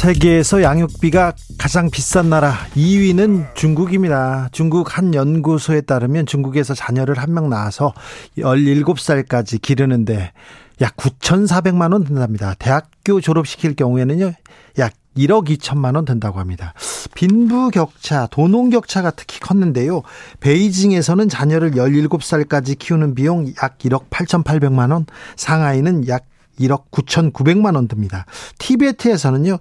세계에서 0.00 0.62
양육비가 0.62 1.34
가장 1.58 1.90
비싼 1.90 2.30
나라 2.30 2.54
2위는 2.74 3.54
중국입니다. 3.54 4.48
중국 4.50 4.96
한 4.96 5.12
연구소에 5.12 5.82
따르면 5.82 6.24
중국에서 6.24 6.72
자녀를 6.72 7.18
한 7.18 7.34
명 7.34 7.50
낳아서 7.50 7.92
17살까지 8.38 9.60
기르는데 9.60 10.32
약 10.80 10.96
9,400만 10.96 11.92
원 11.92 12.04
든답니다. 12.04 12.54
대학교 12.58 13.20
졸업시킬 13.20 13.76
경우에는요. 13.76 14.32
약 14.78 14.94
1억 15.18 15.48
2천만 15.48 15.96
원 15.96 16.06
든다고 16.06 16.40
합니다. 16.40 16.72
빈부 17.14 17.70
격차, 17.70 18.26
도농 18.28 18.70
격차가 18.70 19.10
특히 19.10 19.38
컸는데요. 19.38 20.00
베이징에서는 20.40 21.28
자녀를 21.28 21.72
17살까지 21.72 22.78
키우는 22.78 23.14
비용 23.14 23.48
약 23.62 23.76
1억 23.78 24.08
8,800만 24.08 24.92
원, 24.92 25.04
상하이는 25.36 26.08
약 26.08 26.24
1억 26.60 26.90
9,900만 26.90 27.74
원 27.74 27.88
듭니다. 27.88 28.26
티베트에서는요. 28.58 29.58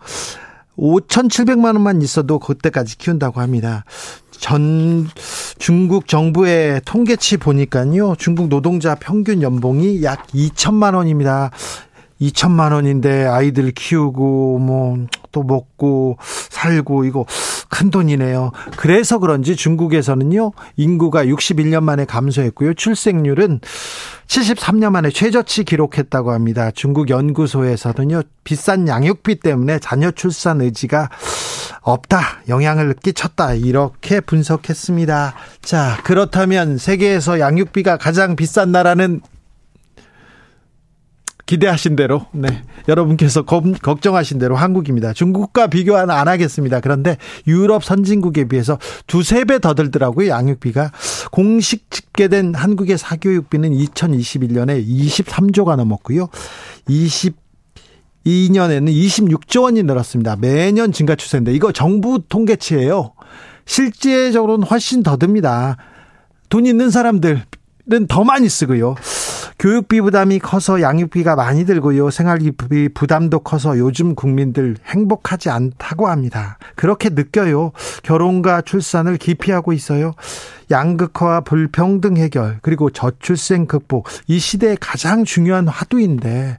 5,700만 0.78 1.66
원만 1.66 2.02
있어도 2.02 2.39
그때까지 2.39 2.97
키운다고 2.97 3.42
합니다. 3.42 3.83
전 4.31 5.09
중국 5.58 6.08
정부의 6.08 6.81
통계치 6.86 7.38
보니까요. 7.38 8.16
중국 8.17 8.47
노동자 8.47 8.95
평균 8.95 9.42
연봉이 9.42 10.02
약 10.03 10.25
2천만 10.27 10.95
원입니다. 10.95 11.52
2천만 12.22 12.73
원인데 12.73 13.25
아이들 13.25 13.72
키우고 13.72 14.59
뭐 14.59 15.08
또 15.31 15.44
먹고 15.44 16.17
살고 16.50 17.06
이거 17.06 17.26
큰 17.70 17.89
돈이네요. 17.92 18.52
그래서 18.78 19.20
그런지 19.20 19.56
중국에서는요. 19.56 20.52
인구가 20.76 21.26
61년 21.26 21.84
만에 21.84 22.06
감소했고요. 22.06 22.73
출생률은 22.73 23.61
73년 24.28 24.92
만에 24.92 25.09
최저치 25.09 25.64
기록했다고 25.64 26.31
합니다. 26.31 26.72
중국 26.72 27.09
연구소에서는요. 27.09 28.23
비싼 28.44 28.88
양육비 28.88 29.39
때문에 29.39 29.80
자녀 29.80 30.11
출산 30.11 30.61
의지가 30.61 31.09
없다. 31.81 32.42
영향을 32.50 32.94
끼쳤다. 32.94 33.54
이렇게 33.54 34.20
분석했습니다. 34.20 35.33
자, 35.61 35.98
그렇다면 36.04 36.78
세계에서 36.78 37.39
양육비가 37.39 37.98
가장 37.98 38.36
비싼 38.36 38.72
나라는 38.72 39.22
기대하신 41.50 41.95
대로, 41.95 42.28
네. 42.31 42.61
여러분께서 42.88 43.42
검, 43.42 43.73
걱정하신 43.73 44.38
대로 44.38 44.55
한국입니다. 44.55 45.14
중국과 45.14 45.66
비교는 45.66 46.11
안 46.11 46.28
하겠습니다. 46.28 46.80
그런데 46.80 47.17
유럽 47.47 47.83
선진국에 47.83 48.47
비해서 48.47 48.78
두세 49.08 49.45
배 49.45 49.58
더 49.58 49.73
들더라고요. 49.73 50.30
양육비가. 50.30 50.92
공식 51.31 51.89
집계된 51.89 52.53
한국의 52.53 53.00
사교육비는 53.00 53.72
2021년에 53.72 54.88
23조가 54.88 55.75
넘었고요. 55.75 56.27
20 56.88 57.36
2년에는 58.27 58.94
26조 58.94 59.64
원이 59.64 59.81
늘었습니다. 59.81 60.36
매년 60.36 60.92
증가 60.92 61.16
추세인데 61.16 61.52
이거 61.53 61.72
정부 61.72 62.22
통계치예요. 62.30 63.14
실제적으로는 63.66 64.67
훨씬 64.67 65.02
더 65.02 65.17
듭니다. 65.17 65.77
돈 66.49 66.67
있는 66.67 66.92
사람들은 66.92 67.42
더 68.08 68.23
많이 68.23 68.48
쓰고요. 68.49 68.93
교육비 69.59 69.99
부담이 69.99 70.39
커서 70.39 70.81
양육비가 70.81 71.36
많이 71.36 71.65
들고요. 71.65 72.09
생활비 72.11 72.52
부담도 72.93 73.39
커서 73.39 73.77
요즘 73.77 74.15
국민들 74.15 74.77
행복하지 74.86 75.49
않다고 75.49 76.08
합니다. 76.08 76.58
그렇게 76.75 77.09
느껴요. 77.09 77.73
결혼과 78.02 78.61
출산을 78.61 79.17
기피하고 79.17 79.73
있어요. 79.73 80.14
양극화와 80.71 81.41
불평등 81.41 82.17
해결 82.17 82.59
그리고 82.61 82.89
저출생 82.89 83.65
극복 83.65 84.07
이 84.27 84.39
시대의 84.39 84.77
가장 84.80 85.25
중요한 85.25 85.67
화두인데 85.67 86.57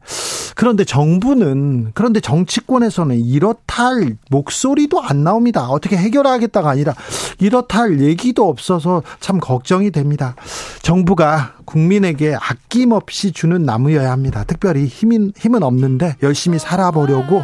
그런데 0.56 0.84
정부는 0.84 1.92
그런데 1.94 2.20
정치권에서는 2.20 3.18
이렇다 3.18 3.86
할 3.86 4.16
목소리도 4.30 5.00
안 5.00 5.24
나옵니다. 5.24 5.68
어떻게 5.68 5.96
해결하겠다가 5.96 6.68
아니라 6.70 6.94
이렇다 7.38 7.80
할 7.80 8.00
얘기도 8.00 8.48
없어서 8.48 9.02
참 9.20 9.38
걱정이 9.38 9.90
됩니다. 9.90 10.34
정부가 10.82 11.54
국민에게 11.64 12.34
아낌없이 12.34 13.32
주는 13.32 13.62
나무여야 13.62 14.10
합니다. 14.10 14.44
특별히 14.44 14.86
힘은 14.86 15.32
힘은 15.36 15.62
없는데 15.62 16.16
열심히 16.22 16.58
살아보려고 16.58 17.42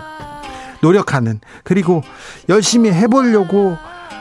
노력하는 0.83 1.41
그리고 1.65 2.03
열심히 2.49 2.91
해보려고 2.91 3.77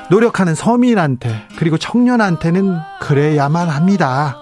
노력하는 0.09 0.55
서민한테 0.55 1.47
그리고 1.57 1.77
청년한테는 1.77 2.77
그래야만 3.01 3.69
합니다. 3.69 4.37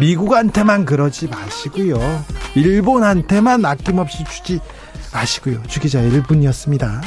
미국한테만 0.00 0.84
그러지 0.84 1.28
마시고요. 1.28 1.96
일본한테만 2.56 3.64
아낌없이 3.64 4.24
주지 4.24 4.60
마시고요. 5.12 5.62
주기자 5.68 6.00
1분이었습니다. 6.00 7.00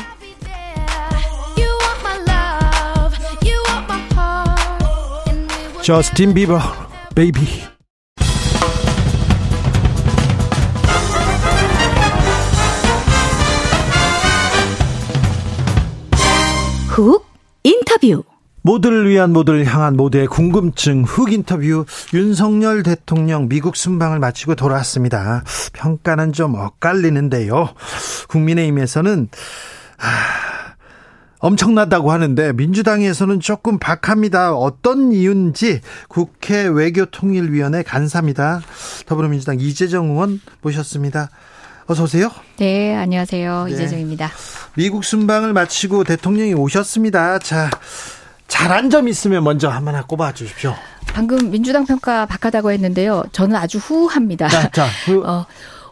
저스틴 5.83 6.33
비버 6.33 6.59
Baby 7.15 7.45
훅 16.89 17.26
인터뷰 18.01 18.23
모두를 18.61 19.09
위한 19.09 19.31
모두를 19.31 19.65
향한 19.65 19.95
모두의 19.95 20.27
궁금증 20.27 21.03
흑 21.03 21.31
인터뷰 21.31 21.85
윤석열 22.13 22.83
대통령 22.83 23.47
미국 23.47 23.75
순방을 23.77 24.19
마치고 24.19 24.55
돌아왔습니다. 24.55 25.43
평가는 25.73 26.33
좀 26.33 26.55
엇갈리는데요. 26.55 27.69
국민의힘에서는 28.27 29.29
아, 29.99 30.07
엄청나다고 31.39 32.11
하는데 32.11 32.51
민주당에서는 32.51 33.39
조금 33.39 33.79
박합니다. 33.79 34.53
어떤 34.53 35.13
이유인지 35.13 35.81
국회 36.09 36.67
외교통일위원회 36.67 37.83
간사입니다. 37.83 38.61
더불어민주당 39.05 39.59
이재정 39.59 40.09
의원 40.09 40.41
모셨습니다. 40.61 41.29
어서 41.87 42.03
오세요. 42.03 42.29
네, 42.57 42.93
안녕하세요. 42.95 43.65
네. 43.65 43.71
이재정입니다. 43.71 44.29
미국 44.75 45.05
순방을 45.05 45.53
마치고 45.53 46.03
대통령이 46.03 46.53
오셨습니다. 46.53 47.39
자, 47.39 47.69
잘한 48.49 48.89
점 48.89 49.07
있으면 49.07 49.45
먼저 49.45 49.69
하나 49.69 50.03
꼽아 50.03 50.33
주십시오. 50.33 50.75
방금 51.07 51.49
민주당 51.49 51.85
평가 51.85 52.25
박하다고 52.25 52.71
했는데요. 52.71 53.23
저는 53.31 53.55
아주 53.55 53.77
후합니다. 53.77 54.49
자, 54.49 54.69
자 54.69 54.85
후. 55.05 55.23
어, 55.25 55.45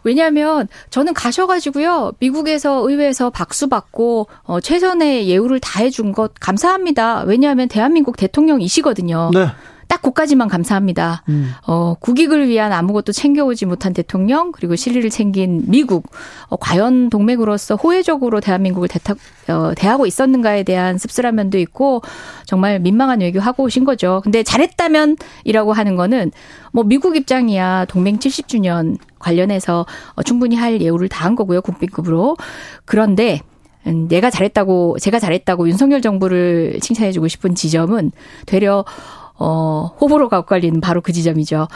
왜냐하면 0.04 0.68
저는 0.90 1.14
가셔가지고요 1.14 2.12
미국에서 2.20 2.88
의회에서 2.88 3.30
박수 3.30 3.70
받고 3.70 4.28
어, 4.44 4.60
최선의 4.60 5.30
예우를 5.30 5.62
다해준 5.62 6.12
것 6.12 6.34
감사합니다. 6.40 7.22
왜냐하면 7.22 7.70
대한민국 7.70 8.18
대통령이시거든요. 8.18 9.32
네. 9.34 9.48
딱 9.88 10.02
그까지만 10.02 10.48
감사합니다. 10.48 11.24
음. 11.30 11.52
어, 11.68 11.96
국익을 12.00 12.48
위한 12.48 12.74
아무것도 12.74 13.12
챙겨오지 13.12 13.66
못한 13.66 13.94
대통령 13.94 14.52
그리고 14.52 14.76
실리를 14.76 15.10
챙긴 15.10 15.64
미국 15.68 16.10
어, 16.48 16.56
과연 16.56 17.10
동맹으로서 17.10 17.76
호혜적으로 17.76 18.40
대한민국을 18.42 18.88
대타, 18.88 19.16
어, 19.50 19.74
대하고 19.76 20.06
있었는가에 20.06 20.64
대한 20.64 20.98
씁쓸한 20.98 21.36
면도 21.36 21.58
있고 21.58 22.02
정말 22.46 22.80
민망한 22.80 23.22
외교하고 23.22 23.64
오신 23.64 23.84
거죠. 23.84 24.22
근데 24.24 24.44
잘했다면이라고 24.44 25.74
하는 25.74 25.96
거는 25.96 26.32
뭐 26.72 26.84
미국 26.84 27.16
입장이야 27.16 27.86
동맹 27.86 28.18
70주년 28.20 28.98
관련해서 29.20 29.86
어, 30.14 30.24
충분히 30.24 30.56
할 30.56 30.82
예우를 30.82 31.10
다한 31.10 31.36
거고요. 31.36 31.62
국빈급으로. 31.62 32.38
그런데 32.86 33.42
음, 33.88 34.08
내가 34.08 34.30
잘했다고 34.30 34.98
제가 35.00 35.20
잘했다고 35.20 35.68
윤석열 35.68 36.02
정부를 36.02 36.80
칭찬해주고 36.82 37.28
싶은 37.28 37.56
지점은 37.56 38.12
되려 38.46 38.84
어, 39.38 39.92
호불호가 40.00 40.40
엇갈리는 40.40 40.80
바로 40.80 41.02
그 41.02 41.12
지점이죠. 41.12 41.68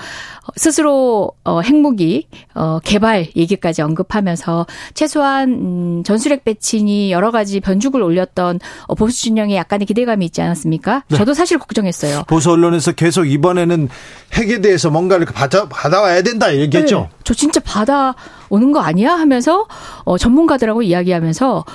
스스로 0.56 1.32
어, 1.44 1.62
핵무기 1.62 2.28
어, 2.56 2.80
개발 2.84 3.28
얘기까지 3.36 3.82
언급하면서 3.82 4.66
최소한 4.94 5.50
음, 5.50 6.04
전술핵 6.04 6.46
배친이 6.46 7.12
여러 7.12 7.32
가지 7.32 7.60
변죽을 7.60 8.02
올렸던 8.02 8.60
어, 8.88 8.96
보수 8.96 9.22
진영에 9.22 9.56
약간의 9.56 9.86
기대감이 9.86 10.26
있지 10.26 10.42
않았습니까? 10.42 11.04
네. 11.10 11.18
저도 11.18 11.34
사실 11.34 11.58
걱정했어요. 11.60 12.24
보수 12.28 12.52
언론에서 12.52 12.94
계속 12.94 13.26
이번에는 13.26 13.90
핵에 14.34 14.62
대해서 14.62 14.90
뭔가를 14.90 15.26
받아, 15.26 15.68
받아와야 15.68 16.22
된다 16.22 16.56
얘기했죠. 16.56 17.00
네. 17.02 17.10
저 17.24 17.34
진짜 17.34 17.60
받아 17.60 18.16
오는 18.50 18.72
거 18.72 18.80
아니야 18.80 19.14
하면서 19.14 19.68
어, 20.06 20.18
전문가들하고 20.18 20.82
이야기하면서 20.82 21.66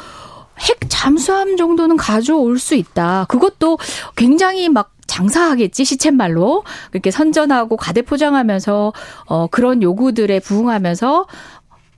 핵 0.60 0.78
잠수함 0.88 1.56
정도는 1.56 1.96
가져올 1.96 2.58
수 2.58 2.74
있다. 2.74 3.26
그것도 3.28 3.78
굉장히 4.16 4.68
막 4.68 4.93
장사하겠지 5.14 5.84
시쳇말로 5.84 6.64
그렇게 6.90 7.12
선전하고 7.12 7.76
과대 7.76 8.02
포장하면서 8.02 8.92
어 9.26 9.46
그런 9.46 9.80
요구들에 9.80 10.40
부응하면서 10.40 11.26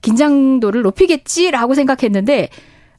긴장도를 0.01 0.83
높이겠지라고 0.83 1.73
생각했는데 1.73 2.49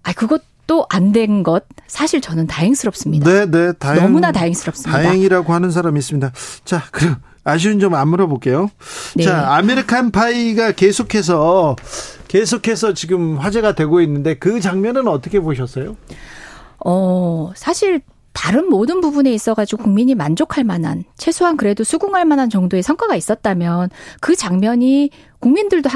아 0.03 0.13
그것도 0.13 0.87
안된 0.91 1.45
것 1.45 1.65
사실 1.87 2.21
저는 2.21 2.49
다행스럽습니다. 2.49 3.31
네, 3.31 3.47
네, 3.47 3.73
다행, 3.79 4.03
너무나 4.03 4.33
다행스럽습니다. 4.33 5.03
다행이라고 5.03 5.53
하는 5.53 5.71
사람이 5.71 5.97
있습니다. 6.01 6.33
자, 6.65 6.83
그럼 6.91 7.17
아쉬운 7.45 7.79
점 7.79 7.95
안 7.95 8.09
물어볼게요. 8.09 8.71
네. 9.15 9.23
자, 9.23 9.55
American 9.55 10.11
Pie가 10.11 10.73
계속해서 10.73 11.77
계속해서 12.27 12.93
지금 12.93 13.39
화제가 13.39 13.75
되고 13.77 14.01
있는데 14.01 14.35
그 14.35 14.61
장면은 14.61 15.07
어떻게 15.07 15.39
보셨어요? 15.41 15.97
어, 16.85 17.53
사실 17.55 18.01
다른 18.41 18.69
모든 18.69 19.01
부분에 19.01 19.33
있어가지고 19.33 19.83
국민이 19.83 20.15
만족할 20.15 20.63
만한 20.63 21.03
최소한 21.17 21.57
그래도 21.57 21.83
수긍할 21.83 22.25
만한 22.25 22.49
정도의 22.49 22.85
성과가 22.85 23.17
있었다면 23.17 23.91
그 24.21 24.37
장면이 24.37 25.11
국민들도 25.41 25.89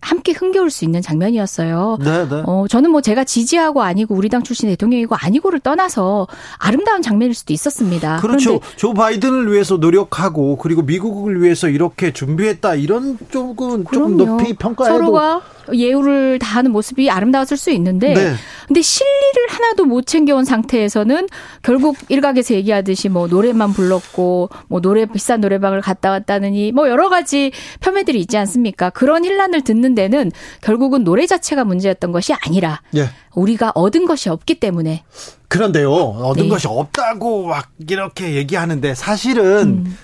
함께 0.00 0.32
흥겨울 0.32 0.70
수 0.70 0.84
있는 0.84 1.00
장면이었어요. 1.02 1.98
네, 2.00 2.28
네. 2.28 2.42
어, 2.46 2.66
저는 2.68 2.90
뭐 2.90 3.00
제가 3.00 3.24
지지하고 3.24 3.82
아니고 3.82 4.14
우리 4.14 4.28
당 4.28 4.42
출신 4.42 4.68
대통령이고 4.68 5.14
아니고를 5.14 5.60
떠나서 5.60 6.26
아름다운 6.58 7.00
장면일 7.00 7.34
수도 7.34 7.52
있었습니다. 7.52 8.18
그렇죠. 8.18 8.60
조 8.76 8.94
바이든을 8.94 9.52
위해서 9.52 9.76
노력하고 9.76 10.56
그리고 10.56 10.82
미국을 10.82 11.40
위해서 11.40 11.68
이렇게 11.68 12.12
준비했다 12.12 12.74
이런 12.74 13.18
쪽은 13.30 13.84
조금 13.92 14.16
높이 14.16 14.54
평가해도 14.54 14.98
서로가 14.98 15.42
예우를 15.72 16.38
다하는 16.38 16.72
모습이 16.72 17.10
아름다웠을 17.10 17.56
수 17.56 17.70
있는데 17.70 18.14
네. 18.14 18.32
근데 18.66 18.82
실리를 18.82 19.48
하나도 19.48 19.84
못 19.84 20.06
챙겨온 20.06 20.44
상태에서는 20.44 21.28
결국 21.62 21.96
일각에서 22.08 22.54
얘기하듯이 22.54 23.08
뭐 23.08 23.26
노래만 23.26 23.72
불렀고 23.72 24.50
뭐 24.68 24.80
노래 24.80 25.06
비싼 25.06 25.40
노래방을 25.40 25.80
갔다 25.80 26.10
왔다느니 26.10 26.72
뭐 26.72 26.88
여러 26.88 27.08
가지 27.08 27.52
폄훼들이 27.80 28.20
있지 28.20 28.36
않습니까? 28.36 28.87
그런 28.90 29.24
혼란을 29.24 29.62
듣는 29.62 29.94
데는 29.94 30.32
결국은 30.60 31.04
노래 31.04 31.26
자체가 31.26 31.64
문제였던 31.64 32.12
것이 32.12 32.32
아니라 32.32 32.80
네. 32.92 33.06
우리가 33.34 33.72
얻은 33.74 34.06
것이 34.06 34.28
없기 34.28 34.60
때문에 34.60 35.04
그런데요 35.48 35.92
얻은 35.92 36.44
네. 36.44 36.48
것이 36.48 36.66
없다고 36.68 37.46
막 37.46 37.70
이렇게 37.88 38.34
얘기하는데 38.34 38.94
사실은 38.94 39.84
음. 39.86 39.96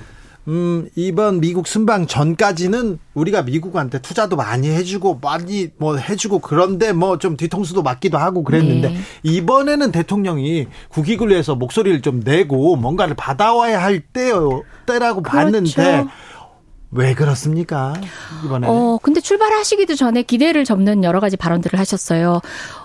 음, 0.46 0.88
이번 0.94 1.40
미국 1.40 1.66
순방 1.66 2.06
전까지는 2.06 2.98
우리가 3.14 3.42
미국한테 3.42 4.00
투자도 4.00 4.36
많이 4.36 4.68
해주고 4.68 5.18
많이 5.22 5.68
뭐 5.78 5.96
해주고 5.96 6.40
그런데 6.40 6.92
뭐 6.92 7.16
좀 7.16 7.36
뒤통수도 7.38 7.82
맞기도 7.82 8.18
하고 8.18 8.44
그랬는데 8.44 8.88
네. 8.90 8.96
이번에는 9.22 9.90
대통령이 9.92 10.66
국익을 10.90 11.30
위해서 11.30 11.54
목소리를 11.54 12.02
좀 12.02 12.20
내고 12.20 12.76
뭔가를 12.76 13.14
받아와야 13.14 13.82
할 13.82 14.00
때요 14.00 14.62
때라고 14.84 15.22
그렇죠. 15.22 15.38
봤는데 15.38 16.04
왜 16.94 17.14
그렇습니까? 17.14 17.94
이번에. 18.44 18.66
어, 18.68 18.98
근데 19.02 19.20
출발하시기도 19.20 19.94
전에 19.94 20.22
기대를 20.22 20.64
접는 20.64 21.04
여러 21.04 21.20
가지 21.20 21.36
발언들을 21.36 21.78
하셨어요. 21.78 22.40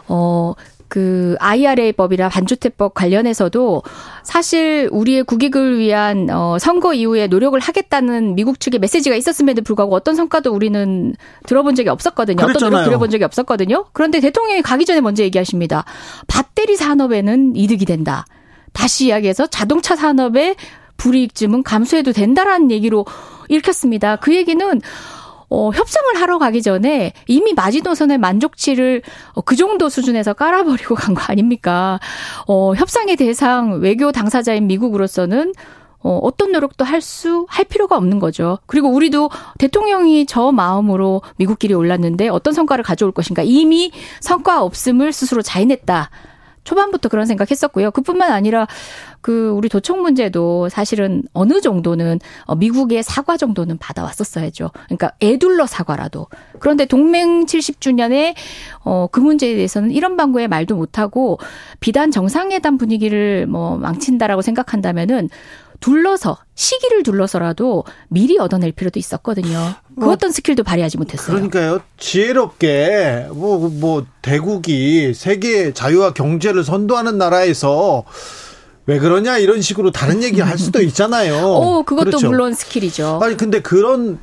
어, 0.07 0.53
그 0.89 1.35
IRA법이나 1.39 2.29
반주택법 2.29 2.95
관련해서도 2.95 3.83
사실 4.23 4.89
우리의 4.91 5.23
국익을 5.23 5.77
위한 5.77 6.29
어 6.31 6.57
선거 6.59 6.95
이후에 6.95 7.27
노력을 7.27 7.57
하겠다는 7.59 8.33
미국 8.33 8.59
측의 8.59 8.79
메시지가 8.79 9.15
있었음에도 9.15 9.61
불구하고 9.61 9.95
어떤 9.95 10.15
성과도 10.15 10.51
우리는 10.51 11.15
들어본 11.45 11.75
적이 11.75 11.89
없었거든요. 11.89 12.37
그랬잖아요. 12.37 12.57
어떤 12.57 12.71
노력 12.71 12.85
들어본 12.85 13.09
적이 13.11 13.23
없었거든요. 13.25 13.85
그런데 13.93 14.19
대통령이 14.19 14.63
가기 14.63 14.85
전에 14.85 14.99
먼저 14.99 15.23
얘기하십니다. 15.23 15.85
배터리 16.27 16.75
산업에는 16.75 17.55
이득이 17.55 17.85
된다. 17.85 18.25
다시 18.73 19.07
이야기해서 19.07 19.45
자동차 19.47 19.95
산업의 19.95 20.55
불이익쯤은 20.99 21.63
감수해도 21.63 22.11
된다라는 22.11 22.69
얘기로 22.69 23.05
읽혔습니다. 23.49 24.17
그 24.17 24.35
얘기는 24.35 24.81
어, 25.51 25.71
협상을 25.71 26.15
하러 26.21 26.37
가기 26.37 26.61
전에 26.61 27.13
이미 27.27 27.53
마지노선의 27.53 28.19
만족치를 28.19 29.01
어, 29.33 29.41
그 29.41 29.55
정도 29.55 29.89
수준에서 29.89 30.33
깔아버리고 30.33 30.93
간 30.93 31.15
거 31.15 31.23
아닙니까? 31.27 31.99
어, 32.47 32.75
협상의 32.75 33.15
대상 33.15 33.79
외교 33.81 34.11
당사자인 34.11 34.67
미국으로서는 34.67 35.53
어, 36.01 36.19
어떤 36.21 36.51
노력도 36.51 36.85
할 36.85 37.01
수, 37.01 37.45
할 37.49 37.65
필요가 37.65 37.97
없는 37.97 38.19
거죠. 38.19 38.59
그리고 38.67 38.89
우리도 38.89 39.31
대통령이 39.57 40.27
저 40.27 40.51
마음으로 40.51 41.23
미국끼리 41.37 41.73
올랐는데 41.73 42.29
어떤 42.29 42.53
성과를 42.53 42.83
가져올 42.83 43.11
것인가. 43.11 43.41
이미 43.43 43.91
성과 44.21 44.61
없음을 44.63 45.11
스스로 45.11 45.41
자인했다. 45.41 46.09
초반부터 46.63 47.09
그런 47.09 47.25
생각했었고요. 47.25 47.91
그뿐만 47.91 48.31
아니라 48.31 48.67
그 49.21 49.49
우리 49.49 49.69
도청 49.69 50.01
문제도 50.01 50.69
사실은 50.69 51.23
어느 51.33 51.61
정도는 51.61 52.19
어, 52.45 52.55
미국의 52.55 53.03
사과 53.03 53.37
정도는 53.37 53.77
받아왔었어야죠. 53.77 54.71
그러니까 54.85 55.11
애둘러 55.21 55.65
사과라도. 55.65 56.27
그런데 56.59 56.85
동맹 56.85 57.45
70주년에 57.45 58.35
어, 58.83 59.07
그 59.11 59.19
문제에 59.19 59.55
대해서는 59.55 59.91
이런 59.91 60.17
방구에 60.17 60.47
말도 60.47 60.75
못하고 60.75 61.39
비단 61.79 62.11
정상회담 62.11 62.77
분위기를 62.77 63.47
뭐 63.47 63.77
망친다라고 63.77 64.41
생각한다면은 64.41 65.29
둘러서 65.79 66.37
시기를 66.55 67.03
둘러서라도 67.03 67.85
미리 68.09 68.37
얻어낼 68.37 68.71
필요도 68.71 68.99
있었거든요. 68.99 69.75
그 69.95 70.05
뭐, 70.05 70.13
어떤 70.13 70.31
스킬도 70.31 70.63
발휘하지 70.63 70.97
못했어요. 70.97 71.27
그러니까요. 71.35 71.79
지혜롭게 71.97 73.27
뭐뭐 73.31 73.69
뭐 73.69 74.05
대국이 74.21 75.13
세계 75.13 75.73
자유와 75.73 76.13
경제를 76.13 76.63
선도하는 76.63 77.17
나라에서 77.17 78.03
왜 78.85 78.97
그러냐 78.99 79.37
이런 79.37 79.61
식으로 79.61 79.91
다른 79.91 80.23
얘기 80.23 80.41
할 80.41 80.57
수도 80.57 80.81
있잖아요. 80.83 81.37
오, 81.45 81.83
그것도 81.83 82.05
그렇죠. 82.05 82.27
물론 82.27 82.53
스킬이죠. 82.53 83.19
아니 83.21 83.37
근데 83.37 83.61
그런 83.61 84.19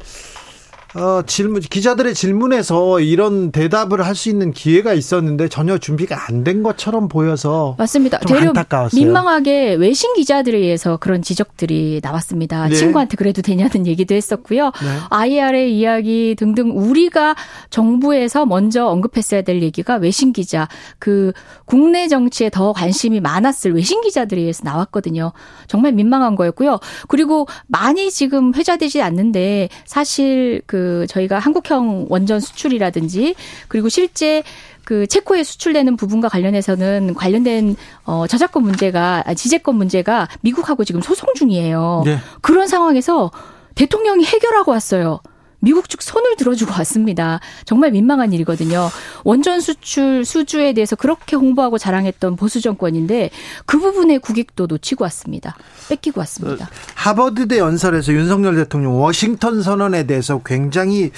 어, 0.99 1.23
질문 1.27 1.61
기자들의 1.61 2.15
질문에서 2.15 3.01
이런 3.01 3.51
대답을 3.53 4.05
할 4.05 4.17
수 4.17 4.31
있는 4.31 4.51
기회가 4.53 4.95
있었는데 4.95 5.49
전혀 5.49 5.77
준비가 5.77 6.17
안 6.29 6.43
된 6.43 6.63
것처럼 6.63 7.09
보여서 7.09 7.75
맞습니다. 7.77 8.19
되려 8.21 8.49
안타까웠어요. 8.51 8.99
민망하게 9.03 9.75
외신 9.75 10.15
기자들에 10.15 10.57
의해서 10.57 10.97
그런 10.97 11.21
지적들이 11.23 12.01
나왔습니다. 12.03 12.69
네. 12.69 12.75
친구한테 12.77 13.17
그래도 13.17 13.43
되냐는 13.43 13.85
얘기도 13.89 14.15
했었고요. 14.15 14.67
네. 14.67 14.71
IRA 15.11 15.77
이야기 15.77 16.35
등등 16.39 16.71
우리가 16.75 17.35
정부에서 17.69 18.47
먼저 18.47 18.87
언급했어야 18.87 19.43
될 19.43 19.61
얘기가 19.63 19.97
외신 19.97 20.33
기자 20.33 20.69
그 20.99 21.33
국내 21.65 22.07
정치에 22.09 22.49
더 22.49 22.73
관심이 22.73 23.21
많았을 23.21 23.75
외신 23.75 24.01
기자들에 24.03 24.41
의해서 24.41 24.63
나왔거든요. 24.65 25.33
정말 25.67 25.93
민망한 25.93 26.37
거였고요. 26.37 26.79
그리고 27.09 27.47
많이 27.67 28.11
지금 28.11 28.55
회자되지 28.55 29.03
않는데 29.03 29.69
사실 29.85 30.63
그 30.67 30.86
저희가 31.09 31.39
한국형 31.39 32.07
원전 32.09 32.41
수출이라든지 32.41 33.35
그리고 33.69 33.89
실제 33.89 34.43
그 34.85 35.07
체코에 35.07 35.43
수출되는 35.43 35.97
부분과 35.97 36.29
관련해서는 36.29 37.15
관련된 37.15 37.75
어 38.05 38.27
저작권 38.29 38.63
문제가 38.63 39.25
아, 39.27 39.35
지재권 39.35 39.75
문제가 39.75 40.29
미국하고 40.43 40.85
지금 40.85 41.01
소송 41.03 41.29
중이에요. 41.35 42.03
네. 42.05 42.19
그런 42.41 42.69
상황에서 42.69 43.33
대통령이 43.75 44.25
해결하고 44.25 44.71
왔어요. 44.71 45.21
미국 45.61 45.89
측 45.89 46.03
손을 46.03 46.37
들어주고 46.37 46.73
왔습니다. 46.79 47.41
정말 47.65 47.91
민망한 47.91 48.33
일이거든요. 48.33 48.91
원전 49.25 49.61
수출 49.61 50.25
수주에 50.25 50.73
대해서 50.73 50.97
그렇게 50.97 51.37
홍보하고 51.37 51.79
자랑했던 51.79 52.37
보수 52.37 52.61
정권인데 52.61 53.31
그 53.65 53.79
부분의 53.79 54.21
국익도 54.21 54.67
놓치고 54.67 55.05
왔습니다. 55.05 55.57
뺏기고 55.89 56.21
왔습니다. 56.21 56.67
어, 56.67 56.69
하버드대 56.95 57.59
연설에서 57.59 58.13
윤석열 58.13 58.57
대통령 58.57 59.01
워싱턴 59.01 59.63
선언에 59.63 60.07
대해서 60.07 60.41
굉장히 60.45 61.11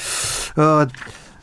어, 0.56 0.86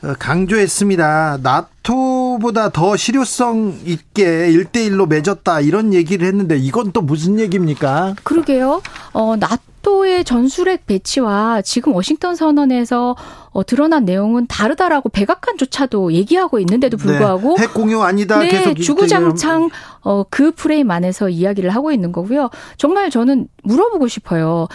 어 0.08 0.14
강조했습니다. 0.20 1.40
나토보다 1.42 2.70
더 2.70 2.96
실효성 2.96 3.80
있게 3.86 4.52
일대일로 4.52 5.08
맺었다 5.08 5.62
이런 5.62 5.94
얘기를 5.94 6.28
했는데 6.28 6.58
이건 6.58 6.92
또 6.92 7.02
무슨 7.02 7.40
얘기입니까? 7.40 8.16
그러게요. 8.24 8.82
어, 9.14 9.36
나토 9.36 9.75
나토의 9.86 10.24
전술핵 10.26 10.88
배치와 10.88 11.62
지금 11.62 11.94
워싱턴 11.94 12.36
선언에서 12.36 13.16
어, 13.56 13.64
드러난 13.64 14.04
내용은 14.04 14.48
다르다라고 14.48 15.08
백악관조차도 15.08 16.12
얘기하고 16.12 16.60
있는데도 16.60 16.98
네. 16.98 17.04
불구하고 17.04 17.56
네, 17.56 17.64
핵 17.64 17.74
공유 17.74 18.02
아니다 18.02 18.38
네, 18.40 18.50
계속 18.50 18.74
주구장창 18.76 19.70
어, 20.02 20.26
그 20.30 20.52
프레임 20.52 20.92
안에서 20.92 21.30
이야기를 21.30 21.70
하고 21.70 21.94
있는 21.94 22.12
거고요. 22.12 22.50
정말 22.76 23.10
저는 23.10 23.48
물어보고 23.64 24.10
싶어요. 24.10 24.68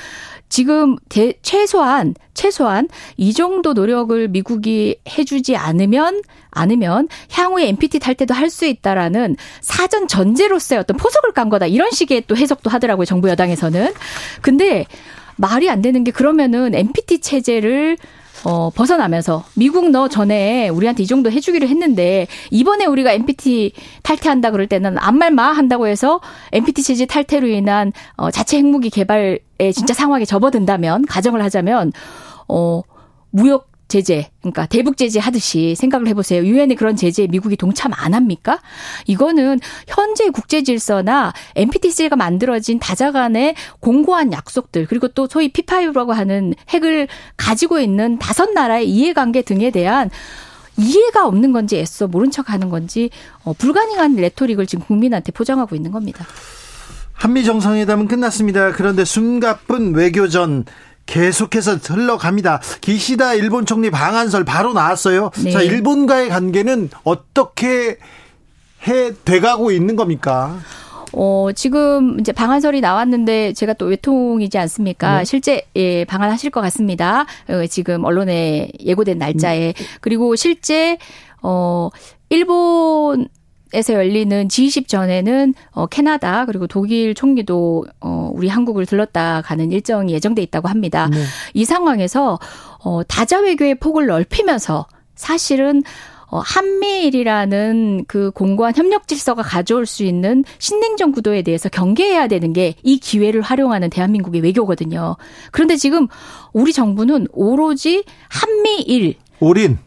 지금 0.49 0.97
대, 1.11 1.35
최소한 1.43 2.15
최소한 2.33 2.89
이 3.19 3.35
정도 3.35 3.75
노력을 3.75 4.29
미국이 4.29 4.97
해주지 5.07 5.57
않으면 5.57 6.23
않으면 6.51 7.09
향후에 7.31 7.69
NPT 7.69 7.99
탈 7.99 8.15
때도 8.15 8.33
할 8.33 8.49
수 8.49 8.65
있다라는 8.65 9.37
사전 9.61 10.09
전제로서의 10.09 10.81
어떤 10.81 10.97
포석을 10.97 11.33
깐 11.33 11.51
거다 11.51 11.67
이런 11.67 11.91
식의 11.91 12.25
또 12.27 12.37
해석도 12.37 12.69
하더라고요 12.71 13.05
정부 13.05 13.29
여당에서는 13.29 13.93
근데 14.41 14.87
말이 15.37 15.71
안 15.71 15.83
되는 15.83 16.03
게 16.03 16.11
그러면은 16.11 16.75
NPT 16.75 17.21
체제를 17.21 17.97
어, 18.45 18.71
벗어나면서 18.71 19.45
미국 19.55 19.91
너 19.91 20.09
전에 20.09 20.69
우리한테 20.69 21.03
이 21.03 21.07
정도 21.07 21.31
해주기로 21.31 21.67
했는데 21.69 22.27
이번에 22.51 22.87
우리가 22.87 23.13
NPT 23.13 23.73
탈퇴한다 24.03 24.51
그럴 24.51 24.67
때는 24.67 24.97
안말마 24.99 25.53
한다고 25.53 25.87
해서 25.87 26.21
NPT 26.53 26.83
체제 26.83 27.07
탈퇴로 27.07 27.47
인한 27.47 27.93
어, 28.17 28.31
자체 28.31 28.59
핵무기 28.59 28.91
개발에 28.91 29.39
진짜 29.75 29.95
상황에 29.95 30.25
접어든다면 30.25 31.07
가정을 31.07 31.43
하자면 31.43 31.93
어 32.49 32.83
무역 33.31 33.70
제재, 33.91 34.31
그러니까 34.41 34.65
대북 34.67 34.97
제재 34.97 35.21
하듯이 35.21 35.75
생각을 35.75 36.09
해보세요. 36.09 36.43
유엔의 36.45 36.77
그런 36.77 36.97
제재에 36.97 37.27
미국이 37.27 37.57
동참 37.57 37.93
안 37.95 38.15
합니까? 38.15 38.61
이거는 39.07 39.61
현재 39.87 40.31
국제 40.31 40.63
질서나 40.63 41.35
NPTC가 41.57 42.17
만들어진 42.17 42.79
다자간의 42.79 43.57
공고한 43.81 44.33
약속들 44.33 44.87
그리고 44.87 45.09
또 45.09 45.27
소위 45.27 45.53
P5라고 45.53 46.13
하는 46.13 46.55
핵을 46.71 47.09
가지고 47.37 47.81
있는 47.81 48.19
다섯 48.19 48.53
나라의 48.53 48.89
이해관계 48.89 49.43
등에 49.43 49.71
대한 49.71 50.09
이해가 50.79 51.27
없는 51.27 51.53
건지 51.53 51.77
애써 51.79 52.07
모른 52.07 52.31
척 52.31 52.51
하는 52.51 52.71
건지 52.71 53.11
어, 53.45 53.53
불가능한 53.53 54.17
레토릭을 54.17 54.67
지금 54.67 54.85
국민한테 54.85 55.33
포장하고 55.33 55.77
있는 55.77 55.91
겁니다. 55.91 56.25
한미 57.13 57.45
정상회담은 57.45 58.09
끝났습니다. 58.09 58.73
그런데 58.73 59.05
숨가쁜 59.05 59.95
외교전 59.95 60.65
계속해서 61.11 61.75
흘러갑니다. 61.77 62.61
기시다 62.81 63.35
일본 63.35 63.67
총리 63.67 63.91
방한설 63.91 64.45
바로 64.45 64.73
나왔어요. 64.73 65.31
네. 65.43 65.51
자, 65.51 65.61
일본과의 65.61 66.29
관계는 66.29 66.91
어떻게 67.03 67.99
해 68.87 69.13
돼가고 69.25 69.73
있는 69.73 69.97
겁니까? 69.97 70.57
어, 71.13 71.49
지금 71.53 72.21
이제 72.21 72.31
방한설이 72.31 72.81
나왔는데 72.81 73.55
제가 73.55 73.73
또 73.73 73.87
외통이지 73.87 74.57
않습니까? 74.57 75.19
네. 75.19 75.25
실제 75.25 75.63
예, 75.75 76.05
방한하실 76.05 76.51
것 76.51 76.61
같습니다. 76.61 77.27
어, 77.49 77.67
지금 77.67 78.05
언론에 78.05 78.71
예고된 78.79 79.19
날짜에. 79.19 79.75
음. 79.77 79.85
그리고 80.01 80.37
실제 80.37 80.97
어 81.43 81.89
일본 82.29 83.27
에서 83.73 83.95
열리는 83.95 84.49
G20 84.49 84.89
전에는 84.89 85.55
어 85.71 85.87
캐나다 85.87 86.45
그리고 86.47 86.67
독일 86.67 87.15
총리도 87.15 87.87
어 88.01 88.31
우리 88.35 88.49
한국을 88.49 88.87
들렀다 88.87 89.43
가는 89.43 89.71
일정이 89.71 90.13
예정돼 90.13 90.43
있다고 90.43 90.69
합니다. 90.69 91.09
네. 91.11 91.23
이 91.55 91.65
상황에서 91.65 92.39
어 92.83 93.03
다자 93.05 93.41
외교의 93.41 93.77
폭을 93.77 94.07
넓히면서 94.07 94.87
사실은 95.15 95.83
어, 96.33 96.39
한미일이라는 96.39 98.05
그 98.07 98.31
공고한 98.31 98.73
협력 98.77 99.09
질서가 99.09 99.43
가져올 99.43 99.85
수 99.85 100.05
있는 100.05 100.45
신냉전 100.59 101.11
구도에 101.11 101.43
대해서 101.43 101.69
경계해야 101.69 102.29
되는 102.29 102.53
게 102.53 102.75
이 102.85 102.99
기회를 102.99 103.41
활용하는 103.43 103.91
대한민국의 103.91 104.41
외교거든요. 104.43 105.17
그런데 105.51 105.77
지금 105.77 106.07
우리 106.53 106.73
정부는 106.73 107.27
오로지 107.33 108.05
한미일 108.29 109.15
올인 109.41 109.79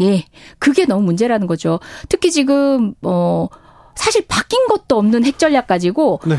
예. 0.00 0.24
그게 0.58 0.86
너무 0.86 1.02
문제라는 1.02 1.46
거죠. 1.46 1.80
특히 2.08 2.30
지금 2.30 2.94
어 3.02 3.48
사실 3.94 4.24
바뀐 4.26 4.66
것도 4.66 4.98
없는 4.98 5.24
핵 5.24 5.38
전략 5.38 5.66
가지고 5.66 6.20
네. 6.26 6.36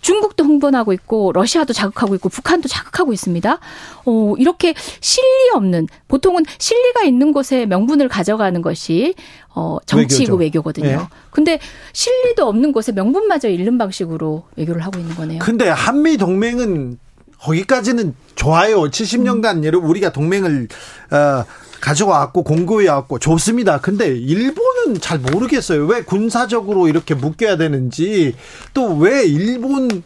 중국도 0.00 0.44
흥분하고 0.44 0.92
있고 0.92 1.32
러시아도 1.32 1.72
자극하고 1.72 2.14
있고 2.16 2.28
북한도 2.28 2.68
자극하고 2.68 3.12
있습니다. 3.12 3.58
어 4.04 4.34
이렇게 4.38 4.74
실리 5.00 5.50
없는 5.54 5.88
보통은 6.08 6.44
실리가 6.58 7.04
있는 7.04 7.32
곳에 7.32 7.66
명분을 7.66 8.08
가져가는 8.08 8.60
것이 8.62 9.14
어 9.54 9.78
정치고 9.86 10.36
외교거든요. 10.36 10.86
네. 10.86 10.98
근데 11.30 11.58
실리도 11.92 12.46
없는 12.46 12.72
곳에 12.72 12.92
명분마저 12.92 13.48
잃는 13.48 13.78
방식으로 13.78 14.44
외교를 14.56 14.84
하고 14.84 14.98
있는 14.98 15.14
거네요. 15.14 15.40
근데 15.40 15.68
한미 15.68 16.16
동맹은 16.16 16.98
거기까지는 17.40 18.14
좋아요. 18.34 18.82
70년간 18.82 19.64
음. 19.64 19.84
우리가 19.84 20.12
동맹을 20.12 20.68
어 21.10 21.44
가져왔고 21.80 22.42
공고해 22.44 22.88
왔고 22.88 23.18
좋습니다. 23.18 23.80
근데 23.80 24.08
일본은 24.08 25.00
잘 25.00 25.18
모르겠어요. 25.18 25.86
왜 25.86 26.02
군사적으로 26.02 26.88
이렇게 26.88 27.14
묶여야 27.14 27.56
되는지 27.56 28.34
또 28.74 28.96
왜 28.98 29.24
일본 29.24 30.02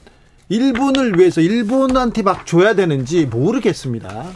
일본을 0.48 1.18
위해서 1.18 1.40
일본한테 1.40 2.22
막 2.22 2.46
줘야 2.46 2.74
되는지 2.74 3.24
모르겠습니다. 3.26 4.26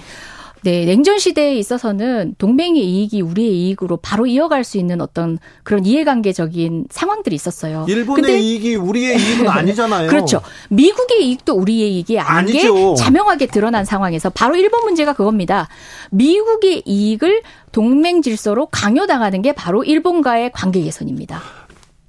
네, 0.62 0.84
냉전 0.84 1.18
시대에 1.18 1.54
있어서는 1.56 2.34
동맹의 2.38 2.82
이익이 2.82 3.20
우리의 3.20 3.56
이익으로 3.56 3.98
바로 3.98 4.26
이어갈 4.26 4.64
수 4.64 4.78
있는 4.78 5.00
어떤 5.00 5.38
그런 5.62 5.86
이해관계적인 5.86 6.86
상황들이 6.90 7.36
있었어요. 7.36 7.86
일본의 7.88 8.22
근데, 8.22 8.38
이익이 8.40 8.74
우리의 8.74 9.16
이익은 9.16 9.48
아니잖아요. 9.48 10.08
그렇죠. 10.10 10.40
미국의 10.70 11.28
이익도 11.28 11.54
우리의 11.54 11.94
이익이 11.94 12.18
아닌 12.18 12.56
아니죠. 12.56 12.74
게 12.74 12.94
자명하게 13.02 13.46
드러난 13.46 13.84
상황에서 13.84 14.30
바로 14.30 14.56
일본 14.56 14.84
문제가 14.84 15.12
그겁니다. 15.12 15.68
미국의 16.10 16.82
이익을 16.84 17.42
동맹 17.70 18.22
질서로 18.22 18.66
강요당하는 18.66 19.42
게 19.42 19.52
바로 19.52 19.84
일본과의 19.84 20.50
관계 20.52 20.80
개선입니다. 20.82 21.65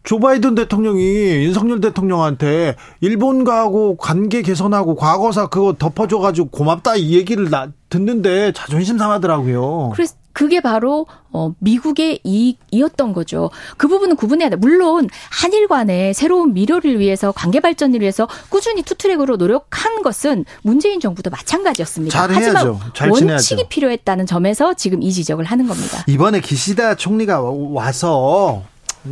조 0.07 0.19
바이든 0.19 0.55
대통령이 0.55 1.01
윤석열 1.01 1.81
대통령한테 1.81 2.77
일본과하고 3.01 3.97
관계 3.97 4.41
개선하고 4.41 4.95
과거사 4.95 5.47
그거 5.47 5.73
덮어줘가지고 5.73 6.47
고맙다 6.47 6.95
이 6.95 7.13
얘기를 7.13 7.49
나, 7.49 7.67
듣는데 7.89 8.53
자존심 8.53 8.97
상하더라고요. 8.97 9.89
그래서 9.93 10.15
그게 10.31 10.61
바로 10.61 11.07
어 11.33 11.51
미국의 11.59 12.21
이익이었던 12.23 13.11
거죠. 13.11 13.49
그 13.75 13.89
부분은 13.89 14.15
구분해야 14.15 14.47
돼. 14.49 14.55
물론 14.55 15.09
한일 15.29 15.67
간의 15.67 16.13
새로운 16.13 16.53
미래를 16.53 16.99
위해서 16.99 17.33
관계 17.33 17.59
발전을 17.59 17.99
위해서 17.99 18.29
꾸준히 18.47 18.83
투트랙으로 18.83 19.35
노력한 19.35 20.03
것은 20.03 20.45
문재인 20.61 21.01
정부도 21.01 21.31
마찬가지였습니다. 21.31 22.17
잘해야죠. 22.17 22.79
하지만 22.79 22.93
잘 22.93 23.09
원칙이 23.09 23.67
필요했다는 23.67 24.25
점에서 24.25 24.73
지금 24.73 25.01
이 25.01 25.11
지적을 25.11 25.43
하는 25.43 25.67
겁니다. 25.67 26.05
이번에 26.07 26.39
기시다 26.39 26.95
총리가 26.95 27.41
와서 27.41 28.63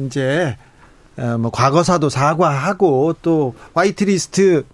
이제 0.06 0.56
어, 0.60 0.64
뭐 1.39 1.51
과거사도 1.51 2.10
사과하고 2.10 3.15
또 3.22 3.55
화이트리스트 3.74 4.65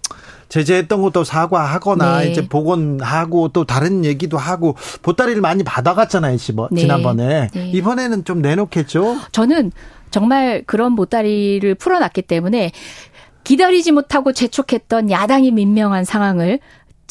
제재했던 0.50 1.01
것도 1.01 1.24
사과하거나 1.24 2.19
네. 2.19 2.31
이제 2.31 2.48
복원하고 2.48 3.50
또 3.50 3.63
다른 3.63 4.03
얘기도 4.03 4.38
하고 4.38 4.75
보따리를 5.01 5.41
많이 5.41 5.63
받아갔잖아요, 5.63 6.38
네. 6.71 6.81
지난번에. 6.81 7.50
네. 7.53 7.69
이번에는 7.69 8.25
좀 8.25 8.41
내놓겠죠? 8.41 9.17
저는 9.31 9.71
정말 10.10 10.63
그런 10.65 10.98
보따리를 10.98 11.74
풀어놨기 11.75 12.24
때문에 12.24 12.71
기다리지 13.45 13.93
못하고 13.93 14.33
재촉했던 14.33 15.10
야당이 15.10 15.51
민명한 15.51 16.03
상황을 16.03 16.60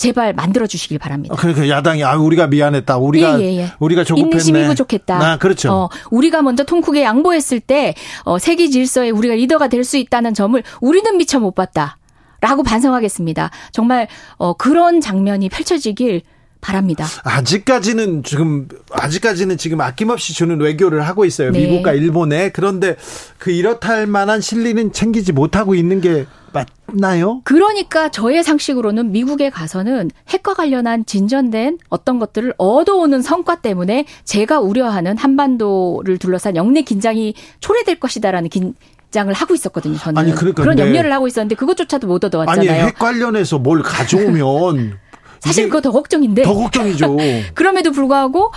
제발 0.00 0.32
만들어 0.32 0.66
주시길 0.66 0.98
바랍니다. 0.98 1.34
그러니까 1.38 1.68
야당이 1.68 2.02
아 2.04 2.16
우리가 2.16 2.46
미안했다. 2.46 2.96
우리가 2.96 3.38
예, 3.38 3.44
예, 3.44 3.56
예. 3.58 3.72
우리가 3.80 4.02
조급했네. 4.02 4.30
인내심이 4.30 4.64
부족했다. 4.66 5.14
아, 5.22 5.36
그렇죠. 5.36 5.70
어, 5.70 5.88
우리가 6.10 6.40
먼저 6.40 6.64
통쿡에 6.64 7.02
양보했을 7.02 7.60
때 7.60 7.94
어, 8.24 8.38
세계 8.38 8.70
질서에 8.70 9.10
우리가 9.10 9.34
리더가 9.34 9.68
될 9.68 9.84
수 9.84 9.98
있다는 9.98 10.32
점을 10.34 10.62
우리는 10.80 11.16
미처 11.18 11.38
못 11.38 11.54
봤다. 11.54 11.98
라고 12.40 12.62
반성하겠습니다. 12.62 13.50
정말 13.72 14.08
어, 14.38 14.54
그런 14.54 15.02
장면이 15.02 15.50
펼쳐지길 15.50 16.22
바랍니다. 16.60 17.06
아직까지는 17.24 18.22
지금 18.22 18.68
아직까지는 18.92 19.56
지금 19.56 19.80
아낌없이 19.80 20.34
주는 20.34 20.60
외교를 20.60 21.06
하고 21.06 21.24
있어요. 21.24 21.50
네. 21.50 21.60
미국과 21.60 21.92
일본에 21.92 22.50
그런데 22.50 22.96
그 23.38 23.50
이렇다 23.50 23.90
할 23.90 24.06
만한 24.06 24.40
실리는 24.40 24.92
챙기지 24.92 25.32
못하고 25.32 25.74
있는 25.74 26.00
게 26.00 26.26
맞나요? 26.52 27.40
그러니까 27.44 28.10
저의 28.10 28.42
상식으로는 28.42 29.12
미국에 29.12 29.50
가서는 29.50 30.10
핵과 30.28 30.54
관련한 30.54 31.06
진전된 31.06 31.78
어떤 31.88 32.18
것들을 32.18 32.54
얻어오는 32.58 33.22
성과 33.22 33.60
때문에 33.60 34.04
제가 34.24 34.60
우려하는 34.60 35.16
한반도를 35.16 36.18
둘러싼 36.18 36.56
영내 36.56 36.82
긴장이 36.82 37.34
초래될 37.60 38.00
것이다라는 38.00 38.48
긴, 38.48 38.74
장을 39.10 39.32
하고 39.32 39.54
있었거든요. 39.54 39.96
저는 39.98 40.18
아니, 40.18 40.34
그러니까 40.34 40.62
그런 40.62 40.78
염려를 40.78 41.12
하고 41.12 41.26
있었는데 41.26 41.54
그것조차도 41.56 42.06
못 42.06 42.24
얻어왔잖아요. 42.24 42.70
아니 42.70 42.80
핵 42.80 42.98
관련해서 42.98 43.58
뭘 43.58 43.82
가져오면 43.82 44.98
사실 45.40 45.68
그거 45.68 45.80
더 45.80 45.90
걱정인데. 45.90 46.42
더 46.42 46.54
걱정이죠. 46.54 47.16
그럼에도 47.54 47.92
불구하고 47.92 48.52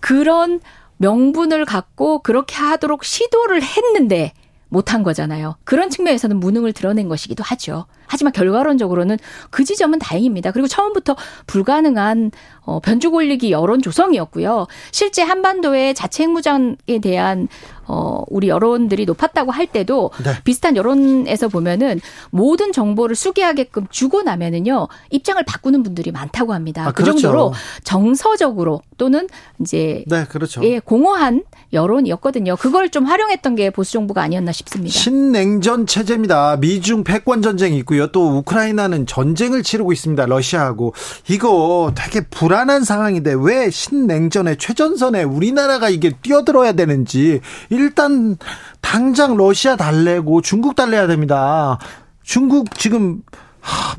그런 0.00 0.60
명분을 0.98 1.64
갖고 1.64 2.20
그렇게 2.20 2.56
하도록 2.56 3.04
시도를 3.04 3.62
했는데 3.62 4.32
못한 4.68 5.02
거잖아요. 5.02 5.56
그런 5.64 5.90
측면에서는 5.90 6.38
무능을 6.38 6.72
드러낸 6.72 7.08
것이기도 7.08 7.42
하죠. 7.42 7.86
하지만 8.08 8.32
결과론적으로는 8.32 9.18
그 9.50 9.64
지점은 9.64 9.98
다행입니다. 9.98 10.50
그리고 10.50 10.66
처음부터 10.66 11.16
불가능한 11.46 12.32
어, 12.62 12.80
변죽 12.80 13.14
올리기 13.14 13.50
여론 13.50 13.80
조성이었고요. 13.80 14.66
실제 14.90 15.22
한반도의 15.22 15.94
자체 15.94 16.24
핵무장에 16.24 16.98
대한 17.00 17.48
어, 17.86 18.22
우리 18.28 18.48
여론들이 18.48 19.06
높았다고 19.06 19.50
할 19.50 19.66
때도 19.66 20.10
네. 20.22 20.32
비슷한 20.44 20.76
여론에서 20.76 21.48
보면은 21.48 22.00
모든 22.30 22.70
정보를 22.70 23.16
수기하게끔 23.16 23.86
주고 23.90 24.22
나면은요 24.22 24.88
입장을 25.10 25.42
바꾸는 25.42 25.82
분들이 25.82 26.10
많다고 26.12 26.52
합니다. 26.52 26.82
아, 26.82 26.92
그 26.92 27.02
그렇죠. 27.02 27.20
정도로 27.20 27.54
정서적으로 27.84 28.82
또는 28.98 29.26
이제 29.60 30.04
네, 30.06 30.24
그렇죠. 30.26 30.62
예, 30.64 30.78
공허한 30.80 31.44
여론이었거든요. 31.72 32.56
그걸 32.56 32.90
좀 32.90 33.06
활용했던 33.06 33.54
게 33.56 33.70
보수 33.70 33.92
정부가 33.92 34.22
아니었나 34.22 34.52
싶습니다. 34.52 34.92
신냉전 34.92 35.86
체제입니다. 35.86 36.58
미중 36.58 37.04
패권 37.04 37.40
전쟁이 37.40 37.78
있고요. 37.78 37.97
그리고요 37.98 38.06
또 38.08 38.38
우크라이나는 38.38 39.06
전쟁을 39.06 39.62
치르고 39.62 39.92
있습니다. 39.92 40.26
러시아하고 40.26 40.94
이거 41.28 41.92
되게 41.96 42.20
불안한 42.20 42.84
상황인데 42.84 43.34
왜 43.38 43.70
신냉전의 43.70 44.56
최전선에 44.58 45.24
우리나라가 45.24 45.88
이게 45.88 46.12
뛰어들어야 46.22 46.72
되는지 46.72 47.40
일단 47.70 48.36
당장 48.80 49.36
러시아 49.36 49.76
달래고 49.76 50.42
중국 50.42 50.76
달래야 50.76 51.08
됩니다. 51.08 51.78
중국 52.22 52.78
지금 52.78 53.22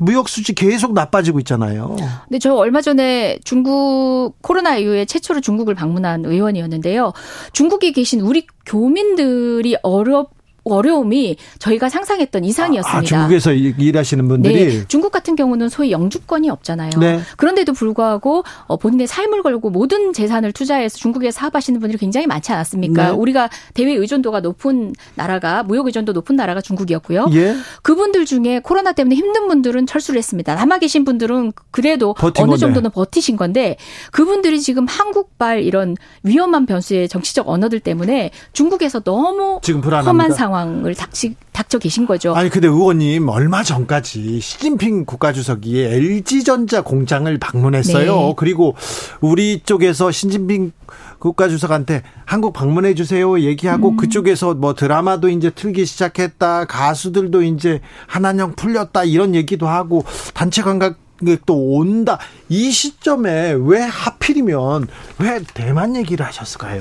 무역 0.00 0.28
수지 0.28 0.54
계속 0.54 0.94
나빠지고 0.94 1.38
있잖아요. 1.40 1.96
근데 2.24 2.38
저 2.38 2.54
얼마 2.54 2.80
전에 2.80 3.38
중국 3.44 4.34
코로나 4.40 4.76
이후에 4.76 5.04
최초로 5.04 5.42
중국을 5.42 5.74
방문한 5.74 6.24
의원이었는데요. 6.24 7.12
중국에 7.52 7.92
계신 7.92 8.20
우리 8.20 8.46
교민들이 8.64 9.76
어렵 9.82 10.39
어려움이 10.72 11.36
저희가 11.58 11.88
상상했던 11.88 12.44
이상이었습니다. 12.44 12.98
아, 12.98 13.02
중국에서 13.02 13.52
일하시는 13.52 14.28
분들이 14.28 14.66
네, 14.66 14.84
중국 14.88 15.10
같은 15.12 15.36
경우는 15.36 15.68
소위 15.68 15.92
영주권이 15.92 16.50
없잖아요. 16.50 16.90
네. 16.98 17.20
그런데도 17.36 17.72
불구하고 17.72 18.44
어, 18.66 18.76
본인의 18.76 19.06
삶을 19.06 19.42
걸고 19.42 19.70
모든 19.70 20.12
재산을 20.12 20.52
투자해서 20.52 20.98
중국에 20.98 21.30
사업하시는 21.30 21.80
분들이 21.80 21.98
굉장히 21.98 22.26
많지 22.26 22.52
않았습니까? 22.52 23.06
네. 23.06 23.10
우리가 23.10 23.48
대외 23.74 23.94
의존도가 23.94 24.40
높은 24.40 24.92
나라가 25.14 25.62
무역 25.62 25.86
의존도 25.86 26.12
높은 26.12 26.36
나라가 26.36 26.60
중국이었고요. 26.60 27.26
예. 27.32 27.56
그분들 27.82 28.24
중에 28.26 28.60
코로나 28.62 28.92
때문에 28.92 29.14
힘든 29.14 29.48
분들은 29.48 29.86
철수를 29.86 30.18
했습니다. 30.18 30.54
남아 30.54 30.78
계신 30.78 31.04
분들은 31.04 31.52
그래도 31.70 32.14
어느 32.20 32.32
건데. 32.32 32.56
정도는 32.56 32.90
버티신 32.90 33.36
건데 33.36 33.76
그분들이 34.12 34.60
지금 34.60 34.86
한국발 34.86 35.62
이런 35.62 35.96
위험한 36.22 36.66
변수의 36.66 37.08
정치적 37.08 37.48
언어들 37.48 37.80
때문에 37.80 38.30
중국에서 38.52 39.00
너무 39.00 39.60
지금 39.62 39.80
불안합니다. 39.80 40.10
험한 40.10 40.32
상황 40.32 40.59
상황을 40.60 40.94
닥치, 40.94 41.34
닥쳐 41.52 41.78
계신 41.78 42.06
거죠. 42.06 42.34
아니 42.34 42.50
근데 42.50 42.68
의원님 42.68 43.28
얼마 43.28 43.62
전까지 43.62 44.40
시진핑 44.40 45.06
국가주석이 45.06 45.80
LG전자 45.82 46.82
공장을 46.82 47.36
방문했어요. 47.38 48.16
네. 48.16 48.34
그리고 48.36 48.76
우리 49.20 49.60
쪽에서 49.64 50.10
시진핑 50.10 50.72
국가주석한테 51.18 52.02
한국 52.24 52.52
방문해 52.52 52.94
주세요 52.94 53.38
얘기하고 53.40 53.90
음. 53.90 53.96
그쪽에서 53.96 54.54
뭐 54.54 54.74
드라마도 54.74 55.28
이제 55.28 55.50
틀기 55.50 55.84
시작했다 55.84 56.64
가수들도 56.64 57.42
이제 57.42 57.80
한한령 58.06 58.54
풀렸다 58.54 59.04
이런 59.04 59.34
얘기도 59.34 59.68
하고 59.68 60.04
단체 60.34 60.62
관광 60.62 60.94
또 61.44 61.54
온다. 61.54 62.18
이 62.48 62.70
시점에 62.70 63.52
왜 63.52 63.82
하필이면 63.82 64.88
왜 65.18 65.40
대만 65.52 65.94
얘기를 65.94 66.24
하셨을까요? 66.24 66.80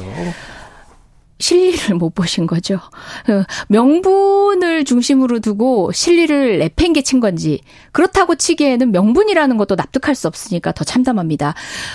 실리를 1.40 1.96
못 1.96 2.14
보신 2.14 2.48
거죠. 2.48 2.76
어, 2.76 3.44
명분을 3.70 4.84
중심으로 4.84 5.40
두고 5.40 5.92
실리를 5.94 6.60
내팽개친 6.60 7.22
건지 7.22 7.62
그렇다고 7.92 8.36
치기에는 8.36 8.92
명분이라는 8.92 9.58
것도 9.58 9.76
납득할 9.76 10.16
수 10.16 10.28
없으니까 10.28 10.74
더 10.74 10.84
참담합니다. 10.84 11.54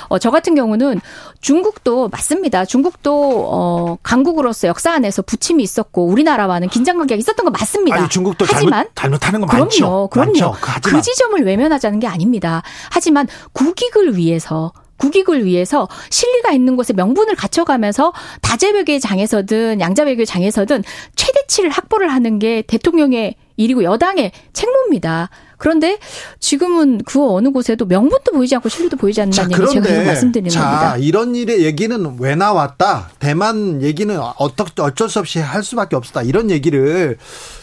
어, 0.09 0.19
저 0.19 0.31
같은 0.31 0.55
경우는 0.55 1.01
중국도 1.41 2.09
맞습니다. 2.09 2.65
중국도 2.65 3.49
어, 3.51 3.99
강국으로서 4.03 4.67
역사 4.69 4.93
안에서 4.93 5.21
부침이 5.23 5.63
있었고 5.63 6.07
우리나라와는 6.07 6.69
긴장 6.69 6.97
관계가 6.97 7.19
있었던 7.19 7.45
거 7.45 7.51
맞습니다. 7.51 7.97
아니, 7.99 8.09
중국도 8.09 8.47
하지만 8.49 8.87
잘못, 8.95 9.21
잘못하는 9.21 9.41
거 9.43 9.47
그럼요. 9.47 10.09
그럼요. 10.09 10.31
많죠. 10.31 10.55
그 10.83 11.03
지점을 11.03 11.45
외면하자는 11.45 12.01
게 12.01 12.07
아닙니다. 12.07 12.63
하지만 12.91 13.29
국익을 13.53 14.17
위해서 14.17 14.73
국익을 14.97 15.45
위해서 15.45 15.89
실리가 16.11 16.53
있는 16.53 16.77
곳에 16.77 16.93
명분을 16.93 17.35
갖춰가면서 17.35 18.13
다재외교의 18.43 19.01
장에서든 19.01 19.81
양자외교의 19.81 20.27
장에서든 20.27 20.83
최대치를 21.17 21.71
확보를 21.71 22.13
하는 22.13 22.39
게 22.39 22.63
대통령의 22.63 23.37
일이고 23.57 23.85
여당의 23.85 24.33
책무입니다. 24.53 25.31
그런데 25.57 25.99
지금은 26.41 27.01
그 27.07 27.25
어느 27.27 27.51
곳에도 27.51 27.87
명분도 27.87 28.33
보이지 28.33 28.55
않고 28.57 28.69
실리도 28.69 28.97
보이지 28.97 29.23
않는다는 29.23 29.51
자, 29.51 29.63
얘기 29.63 29.73
제가 29.73 30.05
말씀드리는 30.05 30.51
자, 30.51 30.61
겁니다. 30.61 30.97
이런 30.97 31.35
일의 31.35 31.65
얘기는 31.65 32.17
왜 32.19 32.35
나왔다? 32.35 33.11
대만 33.19 33.81
얘기는 33.81 34.19
어떻 34.39 34.79
어쩔 34.81 35.09
수 35.09 35.21
없이 35.21 35.39
할 35.39 35.63
수밖에 35.63 35.97
없었다. 35.97 36.23
이런 36.23 36.51
얘기를 36.51 37.17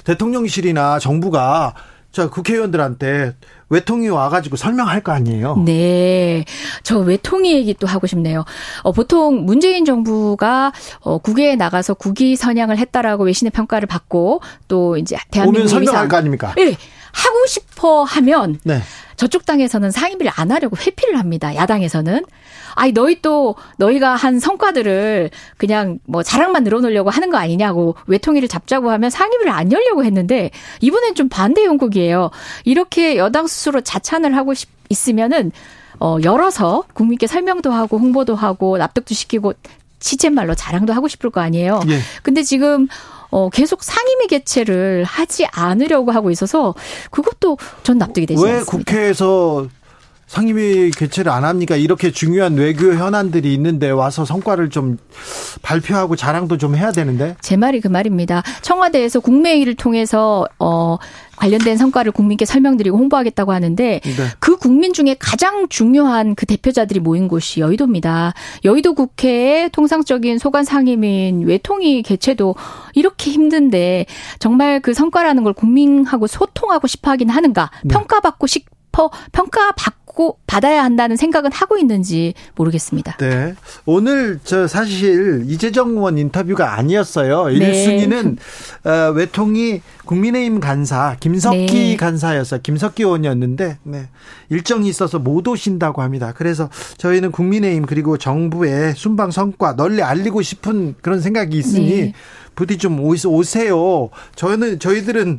대통령실이나 0.06 1.00
정부가 1.00 1.74
자 2.12 2.30
국회의원들한테 2.30 3.36
외통이 3.70 4.10
와가지고 4.10 4.58
설명할 4.58 5.02
거 5.02 5.14
아니에요. 5.14 5.56
네. 5.66 6.44
저 6.84 7.00
외통이 7.00 7.54
얘기 7.54 7.74
또 7.74 7.88
하고 7.88 8.06
싶네요. 8.06 8.44
어, 8.84 8.92
보통 8.92 9.46
문재인 9.46 9.86
정부가 9.86 10.74
어, 11.00 11.18
국외에 11.20 11.56
나가서 11.56 11.94
국위 11.94 12.36
선양을 12.36 12.78
했다라고 12.78 13.24
외신의 13.24 13.52
평가를 13.52 13.88
받고 13.88 14.42
또 14.68 14.98
이제 14.98 15.18
대한민국 15.32 15.60
오면 15.60 15.68
설명할 15.70 16.10
거 16.10 16.18
아닙니까? 16.18 16.54
네. 16.58 16.76
하고 17.12 17.46
싶어 17.48 18.04
하면 18.04 18.60
네. 18.64 18.82
저쪽 19.18 19.46
당에서는 19.46 19.92
상임위를 19.92 20.32
안 20.36 20.52
하려고 20.52 20.76
회피를 20.78 21.20
합니다. 21.20 21.56
야당에서는. 21.56 22.26
아니 22.74 22.92
너희 22.92 23.22
또 23.22 23.56
너희가 23.78 24.16
한 24.16 24.40
성과들을 24.40 25.30
그냥 25.58 26.00
뭐 26.06 26.24
자랑만 26.24 26.64
늘어놓으려고 26.64 27.10
하는 27.10 27.30
거 27.30 27.38
아니냐고 27.38 27.96
외통위를 28.08 28.48
잡자고 28.48 28.90
하면 28.92 29.10
상임위를 29.10 29.52
안 29.52 29.72
열려고 29.72 30.04
했는데 30.06 30.52
이번엔 30.80 31.16
좀 31.16 31.30
반대 31.30 31.66
용국이에요. 31.66 32.32
이렇게 32.64 33.18
여당 33.18 33.46
스스로 33.48 33.82
자찬을 33.82 34.36
하고 34.36 34.54
싶, 34.54 34.70
있으면은 34.90 35.52
어 36.00 36.18
열어서 36.24 36.84
국민께 36.94 37.28
설명도 37.28 37.72
하고 37.72 38.00
홍보도 38.00 38.36
하고 38.36 38.78
납득도 38.78 39.14
시키고 39.14 39.54
시쳇말로 40.00 40.56
자랑도 40.56 40.94
하고 40.94 41.08
싶을 41.08 41.30
거 41.30 41.42
아니에요. 41.42 41.82
예. 41.90 42.00
근데 42.24 42.42
지금 42.42 42.88
어, 43.32 43.50
계속 43.50 43.84
상임위 43.84 44.28
개최를 44.28 45.04
하지 45.06 45.46
않으려고 45.52 46.12
하고 46.12 46.30
있어서 46.32 46.76
그것도 47.10 47.58
전 47.84 47.98
납득이 47.98 48.26
되지 48.26 48.44
왜 48.44 48.52
않습니다. 48.60 48.72
왜 48.72 48.78
국회에서 48.84 49.68
상임위 50.32 50.92
개최를 50.92 51.30
안 51.30 51.44
합니까? 51.44 51.76
이렇게 51.76 52.10
중요한 52.10 52.56
외교 52.56 52.94
현안들이 52.94 53.54
있는데 53.54 53.90
와서 53.90 54.24
성과를 54.24 54.70
좀 54.70 54.98
발표하고 55.62 56.16
자랑도 56.16 56.58
좀 56.58 56.74
해야 56.78 56.94
되는데. 56.94 57.36
제 57.42 57.58
말이 57.58 57.82
그 57.82 57.90
말입니다. 57.90 58.42
청와대에서 58.62 59.20
국매회의를 59.20 59.76
통해서 59.76 60.46
어 60.58 60.98
관련된 61.36 61.76
성과를 61.76 62.14
국민께 62.14 62.46
설명드리고 62.46 62.98
홍보하겠다고 62.98 63.52
하는데 63.52 64.00
네. 64.02 64.24
그 64.40 64.56
국민 64.56 64.94
중에 64.94 65.18
가장 65.20 65.68
중요한 65.68 66.36
그 66.36 66.46
대표자들이 66.46 67.02
모인 67.02 67.28
곳이 67.28 67.60
여의도입니다. 67.60 68.34
여의도 68.64 68.94
국회의 68.94 69.70
통상적인 69.72 70.38
소관 70.38 70.64
상임인 70.64 71.46
외통위 71.46 72.04
개최도 72.04 72.56
이렇게 72.94 73.32
힘든데 73.32 74.06
정말 74.40 74.80
그 74.80 74.94
성과라는 74.94 75.44
걸 75.44 75.52
국민하고 75.52 76.28
소통하고 76.28 76.88
싶어 76.88 77.12
하긴 77.12 77.30
하는가? 77.30 77.70
네. 77.84 77.94
평가받고 77.94 78.48
싶어 78.48 79.10
평가받고 79.34 80.01
받고 80.12 80.38
받아야 80.48 80.84
한다는 80.84 81.16
생각은 81.16 81.52
하고 81.52 81.78
있는지 81.78 82.34
모르겠습니다. 82.56 83.18
네. 83.18 83.56
오늘 83.86 84.40
저 84.44 84.68
사실 84.68 85.44
이재정 85.48 85.92
의원 85.92 86.18
인터뷰가 86.18 86.78
아니었어요. 86.78 87.48
네. 87.48 87.60
1순위는 87.60 88.38
어, 88.86 89.12
외통이 89.12 89.82
국민의힘 90.06 90.60
간사 90.60 91.18
김석기 91.20 91.68
네. 91.68 91.98
간사였어요. 91.98 92.62
김석기 92.62 93.04
의원이었는데 93.04 93.78
네. 93.84 94.08
일정이 94.50 94.88
있어서 94.90 95.20
못 95.20 95.48
오신다고 95.48 96.02
합니다. 96.02 96.34
그래서 96.36 96.70
저희는 96.98 97.32
국민의힘 97.32 97.86
그리고 97.86 98.18
정부의 98.18 98.94
순방 98.96 99.32
성과 99.32 99.76
널리 99.76 100.04
알리고 100.04 100.42
싶은 100.42 100.96
그런 101.02 101.22
생각이 101.22 101.58
있으니 101.58 101.90
네. 101.90 102.14
부디 102.56 102.78
좀 102.78 103.00
오세요. 103.00 104.10
저는 104.36 104.80
저희들은 104.80 105.38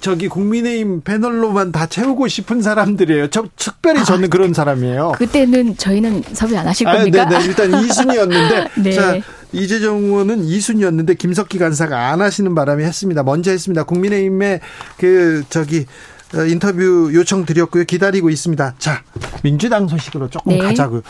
저기 0.00 0.28
국민의힘 0.28 1.02
패널로만 1.02 1.72
다 1.72 1.86
채우고 1.86 2.28
싶은 2.28 2.62
사람들이에요. 2.62 3.28
저, 3.28 3.44
특별히 3.56 4.00
아, 4.00 4.04
저는 4.04 4.26
아, 4.26 4.28
그런 4.28 4.54
사람이에요. 4.54 5.12
그때는 5.16 5.76
저희는 5.76 6.22
섭외 6.32 6.56
안 6.56 6.66
하실 6.66 6.86
겁니까? 6.86 7.22
아, 7.22 7.28
네네. 7.28 7.44
일단 7.44 7.70
2순위였는데. 7.82 8.82
네. 8.82 8.92
자, 8.92 9.18
이재정 9.52 10.04
의원은 10.04 10.42
2순위였는데 10.42 11.18
김석기 11.18 11.58
간사가 11.58 12.10
안 12.10 12.20
하시는 12.20 12.54
바람에 12.54 12.84
했습니다. 12.84 13.22
먼저 13.22 13.50
했습니다. 13.50 13.84
국민의힘의 13.84 14.60
그 14.98 15.44
저기 15.48 15.86
어, 16.34 16.44
인터뷰 16.44 17.10
요청 17.14 17.44
드렸고요. 17.44 17.84
기다리고 17.84 18.30
있습니다. 18.30 18.74
자, 18.78 19.02
민주당 19.42 19.86
소식으로 19.86 20.28
조금 20.28 20.52
네. 20.52 20.58
가자고요. 20.58 21.02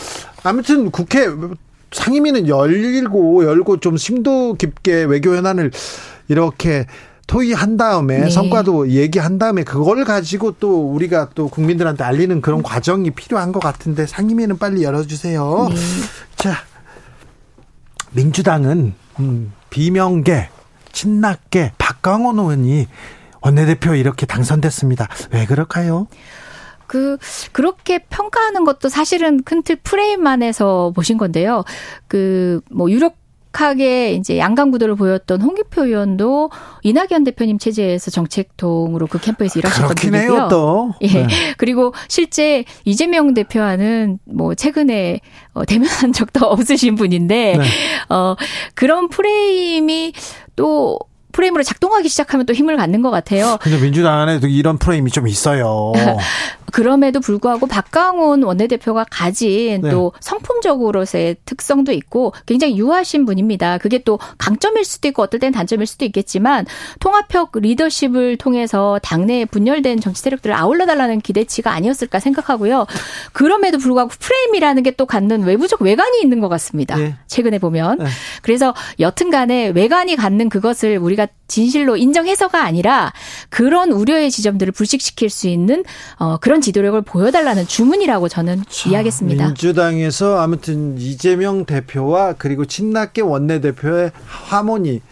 아무튼 0.43 0.91
국회 0.91 1.27
상임위는 1.93 2.49
열고 2.49 3.45
열고 3.45 3.79
좀 3.79 3.97
심도 3.97 4.55
깊게 4.55 5.05
외교 5.05 5.35
현안을 5.35 5.71
이렇게 6.29 6.87
토의한 7.27 7.77
다음에 7.77 8.21
네. 8.21 8.31
성과도 8.31 8.89
얘기한 8.91 9.39
다음에 9.39 9.65
그걸 9.65 10.05
가지고 10.05 10.53
또 10.61 10.91
우리가 10.93 11.31
또 11.35 11.49
국민들한테 11.49 12.05
알리는 12.05 12.41
그런 12.41 12.63
과정이 12.63 13.11
필요한 13.11 13.53
것 13.53 13.61
같은데 13.61 14.07
상임위는 14.07 14.59
빨리 14.59 14.83
열어주세요. 14.83 15.69
네. 15.71 15.77
자, 16.37 16.55
민주당은 18.13 18.95
음, 19.21 19.53
비명계, 19.71 20.49
친낙계 20.93 21.73
박광원 21.79 22.39
의원이 22.39 22.87
원내대표 23.41 23.95
이렇게 23.95 24.27
당선됐습니다. 24.27 25.09
왜 25.33 25.47
그럴까요? 25.47 26.07
그 26.87 27.17
그렇게 27.53 27.99
평가하는 27.99 28.65
것도 28.65 28.89
사실은 28.89 29.43
큰 29.43 29.63
틀 29.63 29.77
프레임 29.77 30.27
안에서 30.27 30.93
보신 30.95 31.17
건데요. 31.19 31.65
그 32.07 32.61
뭐 32.71 32.91
유력 32.91 33.17
강력하게 33.55 34.13
이제 34.13 34.37
양강 34.37 34.73
구도를 34.73 34.97
보였던 34.97 35.41
홍기표 35.41 35.87
의원도 35.87 36.51
이낙연 36.83 37.25
대표님 37.25 37.59
체제에서 37.59 38.11
정책통으로 38.11 39.07
그 39.07 39.19
캠프에서 39.19 39.61
일하셨던 39.61 39.95
분이고요. 39.95 40.49
또. 40.49 40.93
예. 41.01 41.07
네. 41.07 41.27
그리고 41.57 41.95
실제 42.09 42.65
이재명 42.85 43.33
대표와는 43.33 44.19
뭐 44.25 44.55
최근에 44.55 45.21
어, 45.55 45.65
대면한 45.65 46.13
적도 46.13 46.47
없으신 46.47 46.97
분인데 46.97 47.57
네. 47.57 47.65
어 48.09 48.35
그런 48.75 49.09
프레임이 49.09 50.13
또 50.57 50.99
프레임으로 51.35 51.63
작동하기 51.63 52.09
시작하면 52.09 52.47
또 52.47 52.55
힘을 52.55 52.79
갖는 52.79 53.03
것 53.03 53.11
같아요. 53.11 53.59
근데 53.61 53.79
민주당 53.79 54.19
안에도 54.21 54.47
이런 54.47 54.79
프레임이 54.79 55.11
좀 55.11 55.29
있어요. 55.29 55.93
그럼에도 56.73 57.21
불구하고 57.21 57.67
박강원 57.69 58.43
원내대표가 58.43 59.05
가진 59.09 59.83
네. 59.83 59.91
또 59.91 60.13
성품적으로서의 60.19 61.37
특성도 61.45 61.93
있고 61.93 62.33
굉장히 62.47 62.77
유하신 62.77 63.27
분입니다. 63.27 63.79
그게 63.79 63.99
또 63.99 64.19
강점일 64.39 64.85
수도 64.85 65.07
있고 65.09 65.23
어떨 65.23 65.39
땐 65.39 65.53
단점일 65.53 65.87
수도 65.87 66.05
있겠지만 66.05 66.67
통합형 66.99 67.49
리더십을 67.55 68.39
통해서 68.39 68.99
당내에 69.05 69.45
분열된 69.45 70.01
정치 70.01 70.23
세력들을 70.23 70.53
아울러 70.57 70.85
달라는 70.87 71.21
기대치가 71.21 71.71
아니었을까 71.73 72.19
생각하고요. 72.19 72.87
그럼에도 73.33 73.79
불구하고 73.79 74.11
프레임이라는 74.19 74.83
게 74.83 74.95
또 74.97 75.07
갖는 75.07 75.43
외부적 75.43 75.83
외관이 75.83 76.21
있는 76.23 76.41
것 76.41 76.49
같습니다. 76.49 76.97
네. 76.97 77.15
최근에 77.27 77.59
보면. 77.59 77.99
네. 77.99 78.07
그래서 78.43 78.75
여튼간에 79.01 79.69
외관이 79.69 80.17
갖는 80.17 80.49
그것을 80.49 80.99
우리가 80.99 81.24
진실로 81.47 81.97
인정해서가 81.97 82.65
아니라 82.65 83.13
그런 83.49 83.93
우려의 83.93 84.31
지점들을 84.31 84.73
불식시킬 84.73 85.31
수 85.31 85.49
있는 85.49 85.85
어, 86.19 86.39
그런 86.39 86.61
지도력을 86.61 87.01
보여달라는 87.03 87.67
주문이라고 87.67 88.29
저는 88.29 88.65
자, 88.69 88.89
이해하겠습니다. 88.89 89.47
민주당에서 89.47 90.39
아무튼 90.39 90.97
이재명 90.99 91.65
대표와 91.65 92.35
그리고 92.35 92.65
친낙계 92.65 93.23
원내대표의 93.23 94.13
하모니 94.27 95.03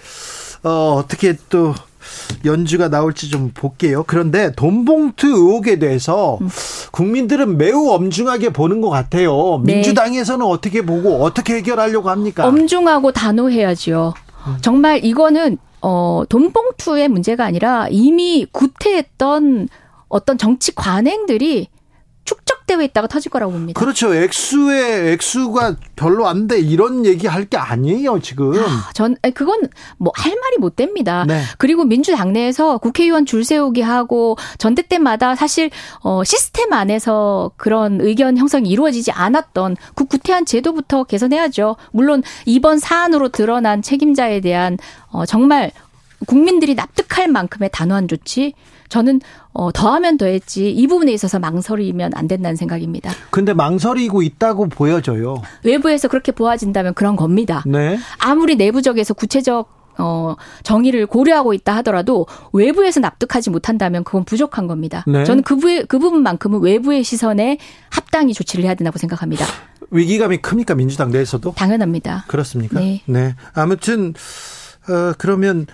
어, 0.65 0.95
어떻게 0.99 1.37
또 1.49 1.75
연주가 2.45 2.89
나올지 2.89 3.31
좀 3.31 3.51
볼게요. 3.55 4.05
그런데 4.07 4.53
돈봉투 4.53 5.27
의혹에 5.27 5.79
대해서 5.79 6.39
음. 6.41 6.49
국민들은 6.91 7.59
매우 7.59 7.91
엄중하게 7.91 8.51
보는 8.51 8.81
것 8.81 8.91
같아요. 8.91 9.61
네. 9.65 9.75
민주당에서는 9.75 10.45
어떻게 10.45 10.83
보고 10.83 11.23
어떻게 11.23 11.55
해결하려고 11.57 12.11
합니까? 12.11 12.47
엄중하고 12.47 13.13
단호해야죠. 13.13 14.15
음. 14.47 14.57
정말 14.61 15.05
이거는 15.05 15.59
어, 15.83 16.23
돈봉투의 16.29 17.09
문제가 17.09 17.45
아니라 17.45 17.89
이미 17.91 18.47
구태했던 18.51 19.69
어떤 20.09 20.39
정치 20.39 20.75
관행들이 20.75 21.69
축적되어 22.73 22.83
있다가 22.83 23.07
터질 23.07 23.31
거라고 23.31 23.53
봅니다. 23.53 23.79
그렇죠. 23.79 24.15
액수의 24.15 25.13
액수가 25.13 25.77
별로 25.97 26.27
안 26.27 26.49
돼. 26.49 26.59
이런 26.59 27.05
얘기 27.05 27.27
할 27.27 27.43
게 27.43 27.57
아니에요, 27.57 28.21
지금. 28.21 28.55
아, 28.57 28.91
전 28.95 29.17
그건 29.35 29.61
뭐 29.99 30.13
할 30.15 30.33
말이 30.41 30.57
못 30.59 30.77
됩니다. 30.77 31.25
네. 31.27 31.43
그리고 31.59 31.85
민주당 31.85 32.33
내에서 32.33 32.79
국회의원 32.79 33.27
줄 33.27 33.45
세우기 33.45 33.81
하고 33.83 34.37
전대 34.59 34.83
때마다 34.83 35.35
사실 35.35 35.71
어 36.03 36.23
시스템 36.25 36.73
안에서 36.73 37.51
그런 37.57 38.01
의견 38.01 38.39
형성이 38.39 38.71
이루어지지 38.71 39.11
않았던 39.11 39.77
그 39.95 40.05
구태한 40.05 40.47
제도부터 40.47 41.05
개선해야죠. 41.05 41.77
물론 41.91 42.23
이번 42.47 42.79
사안으로 42.79 43.31
드러난 43.31 43.83
책임자에 43.83 44.41
대한 44.41 44.79
어 45.11 45.27
정말 45.27 45.73
국민들이 46.27 46.75
납득할 46.77 47.27
만큼의 47.29 47.71
단호한 47.73 48.07
조치 48.07 48.55
저는 48.93 49.23
어, 49.55 49.73
더하면 49.73 50.19
더했지 50.19 50.71
이 50.71 50.87
부분에 50.87 51.13
있어서 51.13 51.39
망설이면 51.39 52.13
안 52.15 52.29
된다는 52.29 52.57
생각입니다. 52.57 53.11
근데 53.31 53.55
망설이고 53.55 54.21
있다고 54.21 54.69
보여져요. 54.69 55.41
외부에서 55.65 56.09
그렇게 56.09 56.31
보아진다면 56.31 56.93
그런 56.93 57.17
겁니다. 57.17 57.65
네. 57.67 57.99
아무리 58.19 58.55
내부적에서 58.57 59.15
구체적 59.15 59.81
어, 59.97 60.37
정의를 60.63 61.07
고려하고 61.07 61.55
있다 61.55 61.75
하더라도 61.77 62.27
외부에서 62.53 63.01
납득하지 63.01 63.49
못한다면 63.49 64.05
그건 64.05 64.25
부족한 64.25 64.67
겁니다. 64.67 65.05
네. 65.07 65.25
저는 65.25 65.43
그, 65.43 65.57
부, 65.57 65.85
그 65.89 65.99
부분만큼은 65.99 66.61
외부의 66.61 67.03
시선에 67.03 67.57
합당히 67.89 68.35
조치를 68.35 68.65
해야 68.65 68.75
된다고 68.75 68.99
생각합니다. 68.99 69.47
위기감이 69.91 70.39
큽니까 70.39 70.75
민주당 70.75 71.11
내에서도? 71.11 71.55
당연합니다. 71.57 72.25
그렇습니까? 72.29 72.79
네. 72.79 73.01
네. 73.07 73.35
아무튼 73.55 74.13
어, 74.89 75.15
그러면 75.17 75.67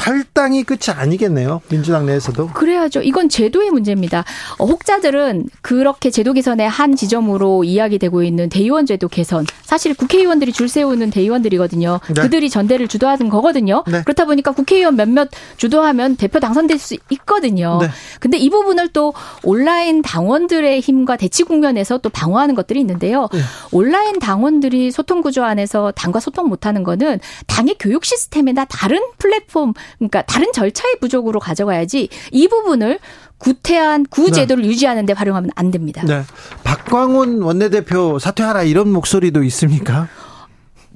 탈당이 0.00 0.64
끝이 0.64 0.96
아니겠네요. 0.96 1.60
민주당 1.68 2.06
내에서도. 2.06 2.48
그래야죠. 2.54 3.02
이건 3.02 3.28
제도의 3.28 3.70
문제입니다. 3.70 4.24
어, 4.58 4.64
혹자들은 4.64 5.50
그렇게 5.60 6.10
제도 6.10 6.32
개선의 6.32 6.66
한 6.66 6.96
지점으로 6.96 7.64
이야기되고 7.64 8.22
있는 8.22 8.48
대의원 8.48 8.86
제도 8.86 9.08
개선. 9.08 9.44
사실 9.62 9.92
국회의원들이 9.94 10.52
줄 10.52 10.68
세우는 10.68 11.10
대의원들이거든요. 11.10 12.00
네. 12.14 12.22
그들이 12.22 12.48
전대를 12.48 12.88
주도하는 12.88 13.28
거거든요. 13.28 13.84
네. 13.86 14.02
그렇다 14.02 14.24
보니까 14.24 14.52
국회의원 14.52 14.96
몇몇 14.96 15.28
주도하면 15.58 16.16
대표 16.16 16.40
당선될 16.40 16.78
수 16.78 16.96
있거든요. 17.10 17.78
네. 17.82 17.88
근데 18.20 18.38
이 18.38 18.48
부분을 18.48 18.88
또 18.88 19.12
온라인 19.42 20.00
당원들의 20.00 20.80
힘과 20.80 21.16
대치 21.18 21.42
국면에서 21.42 21.98
또 21.98 22.08
방어하는 22.08 22.54
것들이 22.54 22.80
있는데요. 22.80 23.28
네. 23.34 23.40
온라인 23.70 24.18
당원들이 24.18 24.92
소통 24.92 25.20
구조 25.20 25.44
안에서 25.44 25.92
당과 25.94 26.20
소통 26.20 26.48
못하는 26.48 26.84
거는 26.84 27.20
당의 27.46 27.76
교육 27.78 28.06
시스템이나 28.06 28.64
다른 28.64 28.98
플랫폼 29.18 29.74
그러니까 29.98 30.22
다른 30.22 30.52
절차의 30.52 30.96
부족으로 31.00 31.40
가져가야지 31.40 32.08
이 32.32 32.48
부분을 32.48 32.98
구태한 33.38 34.06
구제도를 34.06 34.62
네. 34.62 34.68
유지하는 34.68 35.06
데 35.06 35.12
활용하면 35.12 35.50
안 35.54 35.70
됩니다. 35.70 36.02
네. 36.06 36.22
박광훈 36.62 37.42
원내대표 37.42 38.18
사퇴하라 38.18 38.64
이런 38.64 38.92
목소리도 38.92 39.42
있습니까? 39.44 40.08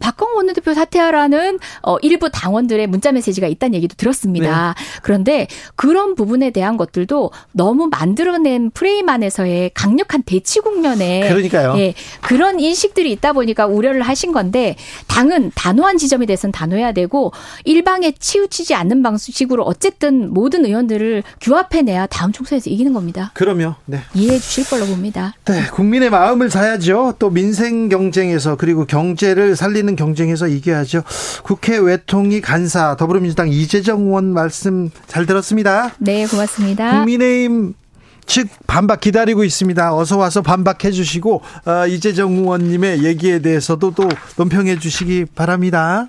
박광 0.00 0.36
원내대표 0.36 0.74
사퇴하라는 0.74 1.58
어 1.82 1.96
일부 2.02 2.30
당원들의 2.30 2.86
문자 2.88 3.12
메시지가 3.12 3.46
있다는 3.46 3.74
얘기도 3.74 3.94
들었습니다. 3.96 4.74
네. 4.76 5.00
그런데 5.02 5.46
그런 5.76 6.14
부분에 6.14 6.50
대한 6.50 6.76
것들도 6.76 7.30
너무 7.52 7.88
만들어낸 7.90 8.70
프레임 8.70 9.08
안에서의 9.08 9.70
강력한 9.74 10.22
대치 10.22 10.60
국면에 10.60 11.28
그러니까요. 11.28 11.74
예, 11.78 11.94
그런 12.20 12.60
인식들이 12.60 13.12
있다 13.12 13.32
보니까 13.32 13.66
우려를 13.66 14.02
하신 14.02 14.32
건데 14.32 14.76
당은 15.06 15.52
단호한 15.54 15.98
지점에 15.98 16.26
대해서는 16.26 16.52
단호해야 16.52 16.92
되고 16.92 17.32
일방에 17.64 18.12
치우치지 18.12 18.74
않는 18.74 19.02
방식으로 19.02 19.62
어쨌든 19.62 20.32
모든 20.32 20.64
의원들을 20.64 21.22
규합해내야 21.40 22.06
다음 22.06 22.32
총선에서 22.32 22.70
이기는 22.70 22.92
겁니다. 22.92 23.30
그럼요. 23.34 23.74
네. 23.86 24.00
이해해 24.14 24.38
주실 24.38 24.68
걸로 24.68 24.86
봅니다. 24.86 25.34
네, 25.44 25.66
국민의 25.72 26.10
마음을 26.10 26.50
사야죠. 26.50 27.14
또 27.18 27.30
민생 27.30 27.88
경쟁에서 27.88 28.56
그리고 28.56 28.86
경제를 28.86 29.56
살리는 29.56 29.83
있는 29.84 29.96
경쟁에서 29.96 30.48
이겨야죠. 30.48 31.04
국회 31.42 31.78
외통위 31.78 32.40
간사 32.40 32.96
더불어민주당 32.96 33.48
이재정 33.48 34.06
의원 34.06 34.32
말씀 34.32 34.90
잘 35.06 35.26
들었습니다. 35.26 35.92
네, 35.98 36.26
고맙습니다. 36.26 36.90
국민의힘 36.90 37.74
측 38.26 38.48
반박 38.66 39.00
기다리고 39.00 39.44
있습니다. 39.44 39.94
어서 39.94 40.16
와서 40.16 40.40
반박해 40.40 40.90
주시고 40.90 41.42
어, 41.66 41.86
이재정 41.86 42.32
의원님의 42.32 43.04
얘기에 43.04 43.40
대해서도 43.40 43.92
또 43.92 44.08
논평해 44.36 44.78
주시기 44.78 45.26
바랍니다. 45.34 46.08